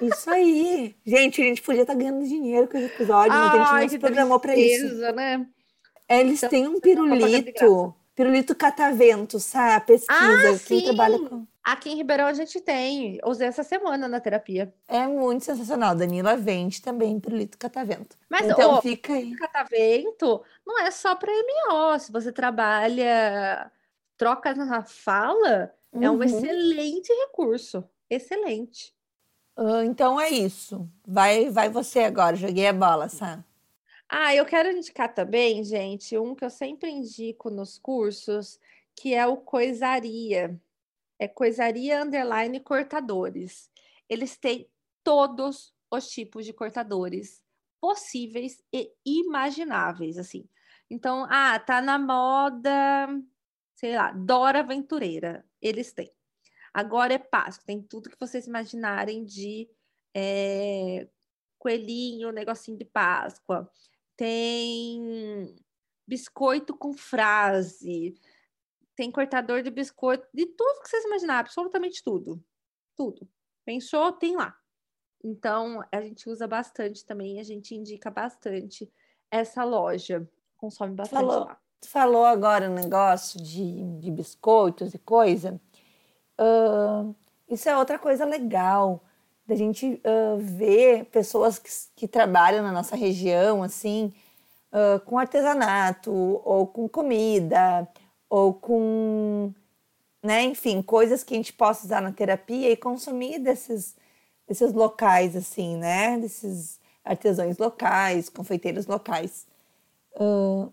Isso 0.00 0.30
aí. 0.30 0.96
Gente, 1.04 1.42
a 1.42 1.44
gente 1.44 1.62
podia 1.62 1.82
estar 1.82 1.92
tá 1.92 1.98
ganhando 1.98 2.26
dinheiro 2.26 2.66
com 2.68 2.78
esse 2.78 2.86
episódio, 2.86 3.32
mas 3.32 3.54
a 3.54 3.58
gente 3.58 3.82
não 3.82 3.88
se 3.88 3.98
programou 3.98 4.40
para 4.40 4.56
isso. 4.56 4.96
Né? 5.12 5.46
Eles 6.08 6.38
então, 6.38 6.50
têm 6.50 6.68
um 6.68 6.80
pirulito. 6.80 7.94
Pirulito 8.14 8.54
catavento, 8.54 9.40
sabe? 9.40 9.86
Pesquisa. 9.86 10.80
Ah, 10.80 10.84
trabalha 10.84 11.18
com. 11.18 11.46
Aqui 11.64 11.90
em 11.90 11.96
Ribeirão 11.96 12.26
a 12.26 12.32
gente 12.32 12.60
tem. 12.60 13.18
Usei 13.24 13.48
essa 13.48 13.64
semana 13.64 14.06
na 14.06 14.20
terapia. 14.20 14.72
É 14.86 15.06
muito 15.06 15.44
sensacional. 15.44 15.96
Danila 15.96 16.36
vende 16.36 16.80
também 16.80 17.18
pirulito 17.18 17.58
catavento. 17.58 18.16
Mas 18.28 18.46
então, 18.46 18.74
o 18.78 18.82
fica 18.82 19.14
aí. 19.14 19.34
catavento 19.34 20.42
não 20.64 20.78
é 20.80 20.90
só 20.90 21.16
para 21.16 21.32
MO. 21.32 21.98
Se 21.98 22.12
você 22.12 22.30
trabalha 22.30 23.70
troca 24.24 24.54
na 24.54 24.82
fala, 24.82 25.70
uhum. 25.92 26.02
é 26.02 26.10
um 26.10 26.14
uhum. 26.14 26.22
excelente 26.22 27.12
recurso. 27.12 27.84
Excelente. 28.08 28.94
Uh, 29.54 29.82
então 29.84 30.18
é 30.18 30.30
isso. 30.30 30.88
Vai, 31.06 31.50
vai 31.50 31.68
você 31.68 32.00
agora. 32.00 32.34
Joguei 32.34 32.66
a 32.66 32.72
bola, 32.72 33.10
Sá. 33.10 33.44
Ah, 34.08 34.34
eu 34.34 34.46
quero 34.46 34.70
indicar 34.70 35.12
também, 35.12 35.62
gente, 35.62 36.16
um 36.16 36.34
que 36.34 36.42
eu 36.44 36.48
sempre 36.48 36.90
indico 36.90 37.50
nos 37.50 37.78
cursos, 37.78 38.58
que 38.96 39.12
é 39.14 39.26
o 39.26 39.36
Coisaria. 39.36 40.58
É 41.18 41.28
Coisaria 41.28 42.02
Underline 42.02 42.60
Cortadores. 42.60 43.70
Eles 44.08 44.38
têm 44.38 44.66
todos 45.02 45.74
os 45.90 46.08
tipos 46.08 46.46
de 46.46 46.52
cortadores 46.54 47.42
possíveis 47.78 48.62
e 48.72 48.90
imagináveis, 49.04 50.16
assim. 50.16 50.48
Então, 50.88 51.26
ah, 51.28 51.58
tá 51.58 51.82
na 51.82 51.98
moda, 51.98 53.08
sei 53.74 53.96
lá, 53.96 54.12
Dora 54.12 54.60
Aventureira. 54.60 55.44
Eles 55.60 55.92
têm. 55.92 56.10
Agora 56.72 57.14
é 57.14 57.18
Páscoa, 57.18 57.64
tem 57.66 57.82
tudo 57.82 58.10
que 58.10 58.18
vocês 58.18 58.46
imaginarem 58.46 59.24
de 59.24 59.68
é, 60.14 61.08
coelhinho, 61.58 62.32
negocinho 62.32 62.76
de 62.76 62.84
Páscoa 62.84 63.70
tem 64.16 65.56
biscoito 66.06 66.76
com 66.76 66.92
frase, 66.92 68.14
tem 68.94 69.10
cortador 69.10 69.62
de 69.62 69.70
biscoito, 69.70 70.26
de 70.32 70.46
tudo 70.46 70.82
que 70.82 70.88
vocês 70.88 71.04
imaginar, 71.04 71.40
absolutamente 71.40 72.02
tudo. 72.02 72.42
Tudo. 72.96 73.28
Pensou, 73.64 74.12
tem 74.12 74.36
lá. 74.36 74.56
Então, 75.22 75.82
a 75.90 76.00
gente 76.00 76.28
usa 76.28 76.46
bastante 76.46 77.04
também, 77.04 77.40
a 77.40 77.42
gente 77.42 77.74
indica 77.74 78.10
bastante 78.10 78.90
essa 79.30 79.64
loja. 79.64 80.28
Consome 80.56 80.94
bastante 80.94 81.20
falou, 81.20 81.46
lá. 81.46 81.60
Falou 81.82 82.24
agora 82.24 82.70
um 82.70 82.74
negócio 82.74 83.40
de, 83.42 83.82
de 84.00 84.10
biscoitos 84.10 84.94
e 84.94 84.98
coisa. 84.98 85.60
Uh, 86.38 87.14
isso 87.48 87.68
é 87.68 87.76
outra 87.76 87.98
coisa 87.98 88.24
legal 88.24 89.02
da 89.46 89.54
gente 89.54 90.00
uh, 90.04 90.38
ver 90.38 91.04
pessoas 91.06 91.58
que, 91.58 91.70
que, 91.94 92.08
trabalham 92.08 92.62
na 92.62 92.72
nossa 92.72 92.96
região, 92.96 93.62
assim, 93.62 94.12
uh, 94.72 94.98
com 95.00 95.18
artesanato, 95.18 96.10
ou 96.12 96.66
com 96.66 96.88
comida, 96.88 97.86
ou 98.28 98.54
com, 98.54 99.52
né, 100.22 100.42
enfim, 100.44 100.80
coisas 100.80 101.22
que 101.22 101.34
a 101.34 101.36
gente 101.36 101.52
possa 101.52 101.84
usar 101.86 102.00
na 102.00 102.12
terapia 102.12 102.70
e 102.70 102.76
consumir 102.76 103.38
desses, 103.38 103.94
desses 104.48 104.72
locais, 104.72 105.36
assim, 105.36 105.76
né, 105.76 106.18
desses 106.18 106.80
artesãos 107.04 107.58
locais, 107.58 108.30
confeiteiros 108.30 108.86
locais. 108.86 109.46
Uh, 110.16 110.72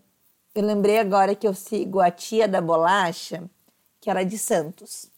eu 0.54 0.62
lembrei 0.62 0.98
agora 0.98 1.34
que 1.34 1.46
eu 1.46 1.54
sigo 1.54 2.00
a 2.00 2.10
tia 2.10 2.46
da 2.46 2.60
bolacha, 2.60 3.48
que 4.00 4.10
ela 4.10 4.20
é 4.20 4.24
de 4.24 4.38
Santos. 4.38 5.10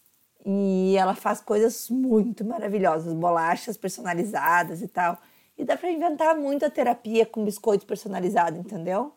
E 0.46 0.94
ela 0.96 1.14
faz 1.14 1.40
coisas 1.40 1.88
muito 1.88 2.44
maravilhosas, 2.44 3.14
bolachas 3.14 3.76
personalizadas 3.76 4.82
e 4.82 4.88
tal. 4.88 5.18
E 5.56 5.64
dá 5.64 5.76
para 5.76 5.90
inventar 5.90 6.36
muita 6.36 6.68
terapia 6.68 7.24
com 7.24 7.44
biscoito 7.44 7.86
personalizado, 7.86 8.58
entendeu? 8.58 9.12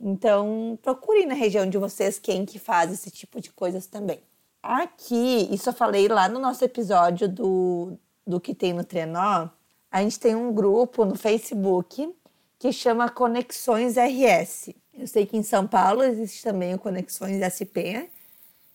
Então, 0.00 0.78
procurem 0.80 1.26
na 1.26 1.34
região 1.34 1.68
de 1.68 1.76
vocês 1.76 2.18
quem 2.18 2.46
que 2.46 2.58
faz 2.58 2.90
esse 2.90 3.10
tipo 3.10 3.40
de 3.40 3.52
coisas 3.52 3.86
também. 3.86 4.22
Aqui, 4.62 5.48
isso 5.52 5.68
eu 5.68 5.72
falei 5.74 6.08
lá 6.08 6.28
no 6.28 6.38
nosso 6.38 6.64
episódio 6.64 7.28
do, 7.28 7.98
do 8.26 8.40
que 8.40 8.54
tem 8.54 8.72
no 8.72 8.84
Trenó, 8.84 9.48
a 9.90 10.02
gente 10.02 10.20
tem 10.20 10.36
um 10.36 10.52
grupo 10.52 11.04
no 11.04 11.16
Facebook 11.16 12.14
que 12.58 12.72
chama 12.72 13.08
Conexões 13.08 13.96
RS. 13.96 14.70
Eu 14.98 15.06
sei 15.06 15.26
que 15.26 15.36
em 15.36 15.42
São 15.42 15.66
Paulo 15.66 16.02
existe 16.02 16.42
também 16.42 16.74
o 16.74 16.78
Conexões 16.78 17.40
SP, 17.40 18.10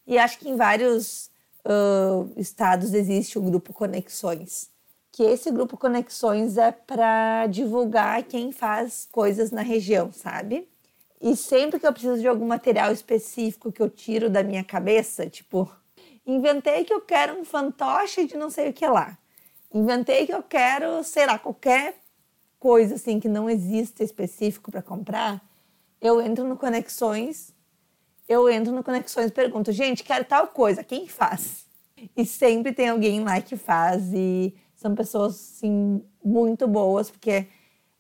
e 0.08 0.18
acho 0.18 0.40
que 0.40 0.50
em 0.50 0.56
vários 0.56 1.30
uh, 1.66 2.32
estados 2.38 2.94
existe 2.94 3.38
o 3.38 3.42
grupo 3.42 3.74
Conexões. 3.74 4.70
Que 5.12 5.24
esse 5.24 5.50
grupo 5.52 5.78
Conexões 5.78 6.58
é 6.58 6.72
para 6.72 7.48
divulgar 7.48 8.24
quem 8.24 8.52
faz 8.52 9.08
coisas 9.12 9.52
na 9.52 9.62
região, 9.62 10.12
sabe? 10.12 10.68
E 11.22 11.36
sempre 11.36 11.80
que 11.80 11.88
eu 11.88 11.94
preciso 11.94 12.20
de 12.20 12.28
algum 12.28 12.46
material 12.46 12.92
específico 12.92 13.72
que 13.72 13.82
eu 13.82 13.90
tiro 13.90 14.30
da 14.30 14.44
minha 14.44 14.64
cabeça, 14.64 15.28
tipo, 15.28 15.72
inventei 16.26 16.86
que 16.86 16.94
eu 16.94 17.02
quero 17.02 17.40
um 17.40 17.46
fantoche 17.46 18.26
de 18.26 18.36
não 18.36 18.50
sei 18.50 18.70
o 18.70 18.74
que 18.74 18.86
lá. 18.86 19.18
Inventei 19.74 20.26
que 20.26 20.34
eu 20.34 20.44
quero, 20.44 21.04
sei 21.04 21.26
lá, 21.26 21.40
qualquer 21.40 21.96
coisa 22.60 22.96
assim 22.96 23.20
que 23.20 23.28
não 23.28 23.50
exista 23.50 24.04
específico 24.04 24.72
para 24.72 24.82
comprar, 24.82 25.42
eu 26.06 26.22
entro 26.22 26.48
no 26.48 26.58
Conexões 26.58 27.56
eu 28.28 28.50
entro 28.50 28.74
no 28.74 28.84
Conexões 28.84 29.28
e 29.28 29.32
pergunto, 29.34 29.72
gente, 29.72 30.04
quero 30.04 30.26
tal 30.26 30.48
coisa, 30.48 30.84
quem 30.84 31.08
faz? 31.08 31.66
E 32.16 32.26
sempre 32.26 32.74
tem 32.74 32.90
alguém 32.90 33.24
lá 33.24 33.40
que 33.40 33.56
faz, 33.56 34.12
e 34.14 34.54
são 34.76 34.96
pessoas, 34.96 35.36
sim, 35.36 36.04
muito 36.24 36.68
boas, 36.68 37.10
porque 37.10 37.48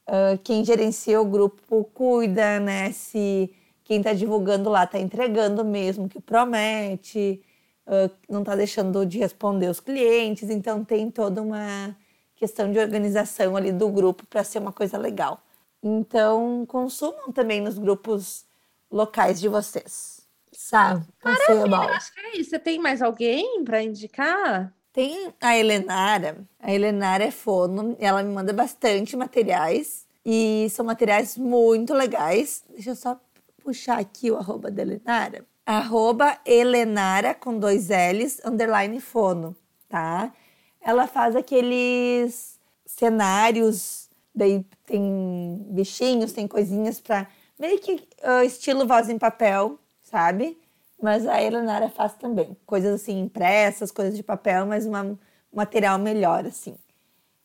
uh, 0.08 0.38
quem 0.44 0.66
gerencia 0.66 1.22
o 1.22 1.26
grupo 1.26 1.84
cuida, 1.94 2.60
né? 2.60 2.92
Se 2.92 3.54
quem 3.84 3.98
está 3.98 4.14
divulgando 4.14 4.70
lá 4.70 4.84
está 4.84 5.00
entregando 5.00 5.64
mesmo 5.64 6.10
que 6.10 6.20
promete, 6.20 7.42
uh, 7.88 8.12
não 8.28 8.40
está 8.42 8.56
deixando 8.56 9.06
de 9.06 9.20
responder 9.20 9.70
os 9.70 9.80
clientes, 9.80 10.50
então 10.50 10.84
tem 10.84 11.12
toda 11.12 11.42
uma 11.42 11.96
questão 12.36 12.72
de 12.72 12.80
organização 12.80 13.56
ali 13.56 13.72
do 13.72 13.90
grupo 13.90 14.26
para 14.26 14.44
ser 14.44 14.60
uma 14.60 14.74
coisa 14.74 14.98
legal. 14.98 15.45
Então, 15.88 16.66
consumam 16.66 17.32
também 17.32 17.62
nos 17.62 17.78
grupos 17.78 18.44
locais 18.92 19.40
de 19.40 19.48
vocês. 19.48 20.22
Sabe? 20.52 21.06
Maravilha, 21.24 21.78
acho 21.92 22.12
que 22.12 22.20
é 22.22 22.38
isso. 22.38 22.50
Você 22.50 22.58
tem 22.58 22.80
mais 22.80 23.04
alguém 23.04 23.64
para 23.64 23.84
indicar? 23.84 24.74
Tem 24.92 25.32
a 25.40 25.56
Helenara. 25.56 26.44
A 26.60 26.74
Helenara 26.74 27.26
é 27.26 27.30
fono, 27.30 27.96
ela 28.00 28.24
me 28.24 28.34
manda 28.34 28.52
bastante 28.52 29.16
materiais 29.16 30.08
e 30.26 30.68
são 30.72 30.84
materiais 30.84 31.38
muito 31.38 31.94
legais. 31.94 32.64
Deixa 32.70 32.90
eu 32.90 32.96
só 32.96 33.20
puxar 33.64 34.00
aqui 34.00 34.32
o 34.32 34.38
arroba 34.38 34.72
da 34.72 34.82
Helenara. 34.82 35.46
Arroba 35.68 36.40
Helenara 36.44 37.36
com 37.36 37.60
dois 37.60 37.90
L's, 37.90 38.42
underline 38.44 39.00
fono, 39.00 39.56
tá? 39.88 40.34
Ela 40.82 41.06
faz 41.06 41.36
aqueles 41.36 42.60
cenários, 42.86 44.05
daí 44.36 44.66
tem 44.86 45.66
bichinhos, 45.70 46.34
tem 46.34 46.48
coisinhas 46.48 47.00
para 47.00 47.28
meio 47.58 47.80
que 47.80 47.94
uh, 47.94 48.44
estilo 48.44 48.86
voz 48.86 49.10
em 49.10 49.18
papel, 49.18 49.80
sabe? 50.02 50.58
Mas 51.02 51.26
a 51.26 51.42
Eleonora 51.42 51.90
faz 51.90 52.14
também. 52.14 52.56
Coisas 52.66 53.02
assim 53.02 53.20
impressas, 53.20 53.92
coisas 53.92 54.16
de 54.16 54.24
papel, 54.24 54.66
mas 54.66 54.86
uma, 54.86 55.04
um 55.04 55.18
material 55.54 55.98
melhor, 55.98 56.46
assim. 56.46 56.76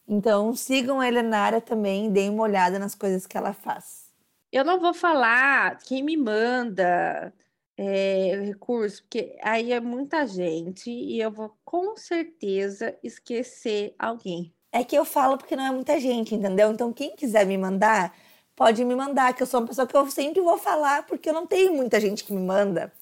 Então 0.07 0.55
sigam 0.55 1.01
a 1.01 1.07
Eleonora 1.07 1.61
também, 1.61 2.11
deem 2.11 2.31
uma 2.31 2.43
olhada 2.43 2.79
nas 2.79 2.95
coisas 2.95 3.27
que 3.27 3.37
ela 3.37 3.53
faz. 3.53 4.11
Eu 4.51 4.65
não 4.65 4.81
vou 4.81 4.93
falar 4.93 5.79
quem 5.79 6.03
me 6.03 6.17
manda 6.17 7.33
é, 7.77 8.43
recurso, 8.45 9.03
porque 9.03 9.39
aí 9.43 9.73
é 9.73 9.79
muita 9.79 10.27
gente 10.27 10.91
e 10.91 11.21
eu 11.21 11.31
vou 11.31 11.57
com 11.65 11.97
certeza 11.97 12.97
esquecer 13.03 13.95
alguém. 13.97 14.53
É 14.73 14.85
que 14.85 14.97
eu 14.97 15.05
falo 15.05 15.37
porque 15.37 15.57
não 15.57 15.67
é 15.67 15.71
muita 15.71 15.99
gente, 15.99 16.35
entendeu? 16.35 16.71
Então, 16.71 16.93
quem 16.93 17.17
quiser 17.17 17.45
me 17.45 17.59
mandar, 17.59 18.15
pode 18.55 18.85
me 18.85 18.95
mandar, 18.95 19.35
que 19.35 19.43
eu 19.43 19.47
sou 19.47 19.61
uma 19.61 19.67
pessoa 19.67 19.87
que 19.87 19.97
eu 19.97 20.09
sempre 20.11 20.41
vou 20.41 20.59
falar, 20.59 21.07
porque 21.07 21.29
eu 21.29 21.33
não 21.35 21.47
tenho 21.47 21.75
muita 21.75 22.01
gente 22.01 22.25
que 22.25 22.33
me 22.33 22.41
manda. 22.41 22.93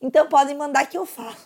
Então, 0.00 0.28
podem 0.28 0.56
mandar 0.56 0.86
que 0.86 0.98
eu 0.98 1.06
falo. 1.06 1.36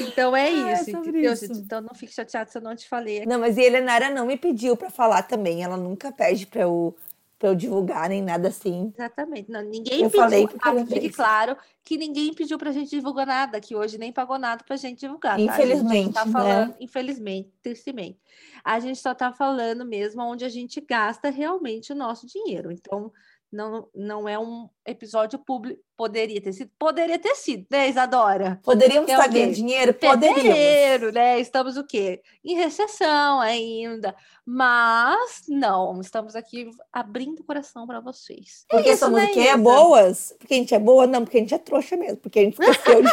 Então 0.00 0.34
é 0.34 0.48
Ah, 0.48 0.70
é 0.70 0.72
isso, 0.80 1.10
isso. 1.16 1.52
Então 1.52 1.80
não 1.80 1.94
fique 1.94 2.12
chateado 2.12 2.50
se 2.50 2.56
eu 2.56 2.62
não 2.62 2.74
te 2.74 2.88
falei. 2.88 3.26
Não, 3.26 3.40
mas 3.40 3.58
a 3.58 3.62
Helenara 3.62 4.10
não 4.10 4.26
me 4.26 4.36
pediu 4.36 4.76
pra 4.76 4.90
falar 4.90 5.22
também. 5.22 5.62
Ela 5.62 5.76
nunca 5.76 6.12
pede 6.12 6.46
pra 6.46 6.62
eu, 6.62 6.96
pra 7.38 7.50
eu 7.50 7.54
divulgar 7.54 8.08
nem 8.08 8.22
nada 8.22 8.48
assim. 8.48 8.92
Exatamente. 8.96 9.50
Não, 9.50 9.62
ninguém 9.62 10.02
Eu 10.02 10.10
pediu. 10.10 10.20
falei 10.22 10.46
porque 10.46 10.68
ah, 10.68 10.74
que 10.84 10.94
fique 10.94 11.10
claro 11.10 11.56
que 11.84 11.96
ninguém 11.96 12.32
pediu 12.34 12.58
pra 12.58 12.72
gente 12.72 12.90
divulgar 12.90 13.26
nada, 13.26 13.60
que 13.60 13.76
hoje 13.76 13.98
nem 13.98 14.12
pagou 14.12 14.38
nada 14.38 14.64
pra 14.64 14.76
gente 14.76 15.00
divulgar. 15.00 15.34
tá, 15.34 15.38
gente? 15.38 15.50
A 15.50 15.56
gente 15.56 15.66
Infelizmente, 15.66 16.14
tá 16.14 16.24
né? 16.24 16.32
falando, 16.32 16.74
infelizmente, 16.80 17.50
tristemente. 17.62 18.18
A 18.64 18.80
gente 18.80 18.98
só 18.98 19.14
tá 19.14 19.32
falando 19.32 19.84
mesmo 19.84 20.22
onde 20.22 20.44
a 20.44 20.48
gente 20.48 20.80
gasta 20.80 21.30
realmente 21.30 21.92
o 21.92 21.96
nosso 21.96 22.26
dinheiro. 22.26 22.72
Então, 22.72 23.12
não, 23.52 23.88
não 23.94 24.28
é 24.28 24.38
um 24.38 24.68
episódio 24.84 25.38
público. 25.38 25.80
Poderia 25.96 26.40
ter 26.40 26.52
sido, 26.52 26.70
poderia 26.78 27.18
ter 27.18 27.34
sido, 27.34 27.66
né, 27.70 27.88
Isadora? 27.88 28.60
Poderíamos 28.62 29.08
É 29.08 29.14
estar 29.14 29.28
ganhando 29.28 29.54
dinheiro? 29.54 29.94
Poderíamos. 29.94 30.42
Fevereiro, 30.42 31.12
né? 31.12 31.40
Estamos 31.40 31.76
o 31.76 31.86
quê? 31.86 32.20
Em 32.44 32.54
recessão 32.54 33.40
ainda. 33.40 34.14
Mas 34.44 35.42
não, 35.48 36.00
estamos 36.00 36.36
aqui 36.36 36.68
abrindo 36.92 37.40
o 37.40 37.44
coração 37.44 37.86
para 37.86 38.00
vocês. 38.00 38.64
É 38.70 38.76
Porque 38.76 38.90
isso, 38.90 39.00
somos 39.00 39.20
né, 39.20 39.30
o 39.30 39.32
quê? 39.32 39.40
É 39.40 39.56
boas? 39.56 40.34
Porque 40.38 40.54
a 40.54 40.56
gente 40.58 40.74
é 40.74 40.78
boa? 40.78 41.06
Não, 41.06 41.24
porque 41.24 41.38
a 41.38 41.40
gente 41.40 41.54
é 41.54 41.58
trouxa 41.58 41.96
mesmo. 41.96 42.18
Porque 42.18 42.38
a 42.40 42.42
gente 42.42 42.58
esqueceu 42.60 43.02
de... 43.02 43.10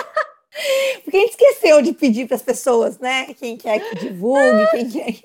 Porque 1.03 1.17
a 1.17 1.19
gente 1.21 1.31
esqueceu 1.31 1.81
de 1.81 1.93
pedir 1.93 2.27
para 2.27 2.35
as 2.35 2.41
pessoas, 2.41 2.99
né? 2.99 3.33
Quem 3.33 3.57
quer 3.57 3.79
que 3.79 3.95
divulgue, 3.95 4.69
quem 4.71 4.89
quer. 4.89 5.15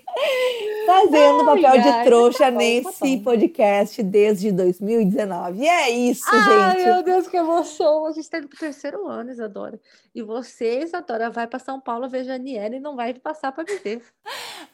Fazendo 0.86 1.40
Ai, 1.40 1.62
papel 1.62 1.82
de 1.82 1.88
ai, 1.88 2.04
trouxa 2.04 2.38
tá 2.38 2.50
bom, 2.50 2.56
tá 2.56 2.64
nesse 2.64 3.16
bom. 3.16 3.22
podcast 3.24 4.02
desde 4.02 4.50
2019. 4.50 5.58
E 5.62 5.68
é 5.68 5.90
isso, 5.90 6.24
Ai, 6.28 6.76
gente. 6.76 6.84
meu 6.86 7.02
Deus, 7.02 7.28
que 7.28 7.36
emoção! 7.36 8.06
A 8.06 8.12
gente 8.12 8.24
está 8.24 8.38
indo 8.38 8.48
pro 8.48 8.58
terceiro 8.58 9.06
ano, 9.06 9.30
Isadora. 9.30 9.78
E 10.14 10.22
você, 10.22 10.80
Isadora, 10.80 11.28
vai 11.30 11.46
para 11.46 11.58
São 11.58 11.78
Paulo 11.80 12.08
ver 12.08 12.24
Janiela 12.24 12.76
e 12.76 12.80
não 12.80 12.96
vai 12.96 13.12
passar 13.14 13.52
para 13.52 13.64
viver. 13.64 14.02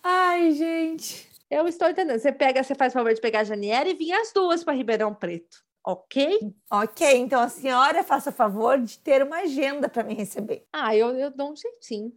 Ai, 0.03 0.53
gente. 0.53 1.29
Eu 1.51 1.67
estou 1.69 1.89
entendendo. 1.89 2.19
Você 2.19 2.33
pega, 2.33 2.63
você 2.63 2.75
faz 2.75 2.93
o 2.93 2.95
favor 2.95 3.13
de 3.13 3.21
pegar 3.21 3.41
a 3.41 3.45
Janiela 3.45 3.89
e 3.89 3.95
vir 3.95 4.13
as 4.13 4.33
duas 4.33 4.65
para 4.65 4.73
Ribeirão 4.75 5.15
Preto, 5.15 5.59
ok? 5.85 6.55
Ok, 6.71 7.17
então 7.19 7.41
a 7.41 7.49
senhora 7.49 8.03
faça 8.03 8.33
favor 8.33 8.81
de 8.81 8.99
ter 8.99 9.23
uma 9.23 9.41
agenda 9.41 9.89
para 9.89 10.03
me 10.03 10.15
receber. 10.15 10.67
Ah, 10.73 10.97
eu, 10.97 11.15
eu 11.17 11.31
dou 11.31 11.53
um 11.53 11.57
jeitinho. 11.57 12.13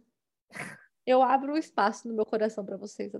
Eu 1.06 1.22
abro 1.22 1.52
um 1.52 1.56
espaço 1.56 2.08
no 2.08 2.14
meu 2.14 2.26
coração 2.26 2.64
para 2.64 2.76
vocês. 2.76 3.12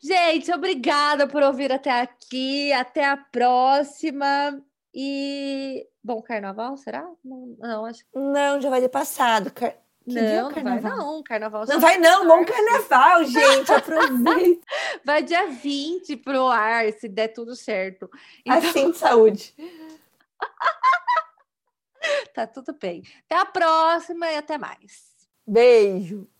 Gente, 0.00 0.52
obrigada 0.52 1.26
por 1.26 1.42
ouvir 1.42 1.72
até 1.72 1.90
aqui. 1.90 2.72
Até 2.72 3.04
a 3.04 3.16
próxima. 3.16 4.62
E. 4.94 5.88
Bom, 6.02 6.22
carnaval, 6.22 6.76
será? 6.76 7.08
Não, 7.24 7.56
não 7.58 7.84
acho 7.84 8.04
que. 8.04 8.18
Não, 8.18 8.60
já 8.60 8.70
vai 8.70 8.80
ter 8.80 8.88
passado. 8.88 9.52
Car... 9.52 9.76
Que 10.08 10.14
dia 10.14 10.22
é 10.22 10.42
Não, 10.42 10.50
não 10.50 10.50
vai 10.50 10.54
carnaval? 10.64 10.96
não. 10.98 11.22
Carnaval 11.22 11.66
Não 11.66 11.80
vai 11.80 11.98
não, 11.98 12.18
pro 12.20 12.28
bom 12.28 12.40
ar. 12.40 12.46
carnaval, 12.46 13.24
gente. 13.24 13.72
Aproveita. 13.72 14.66
Vai 15.04 15.22
dia 15.22 15.46
20 15.48 16.16
pro 16.18 16.48
ar, 16.48 16.92
se 16.92 17.08
der 17.08 17.28
tudo 17.28 17.56
certo. 17.56 18.08
Então, 18.44 18.58
Assim 18.58 18.90
de 18.90 18.98
saúde. 18.98 19.54
tá 22.34 22.46
tudo 22.46 22.76
bem. 22.80 23.02
Até 23.24 23.40
a 23.40 23.46
próxima 23.46 24.30
e 24.30 24.36
até 24.36 24.58
mais. 24.58 25.08
Beijo. 25.46 26.28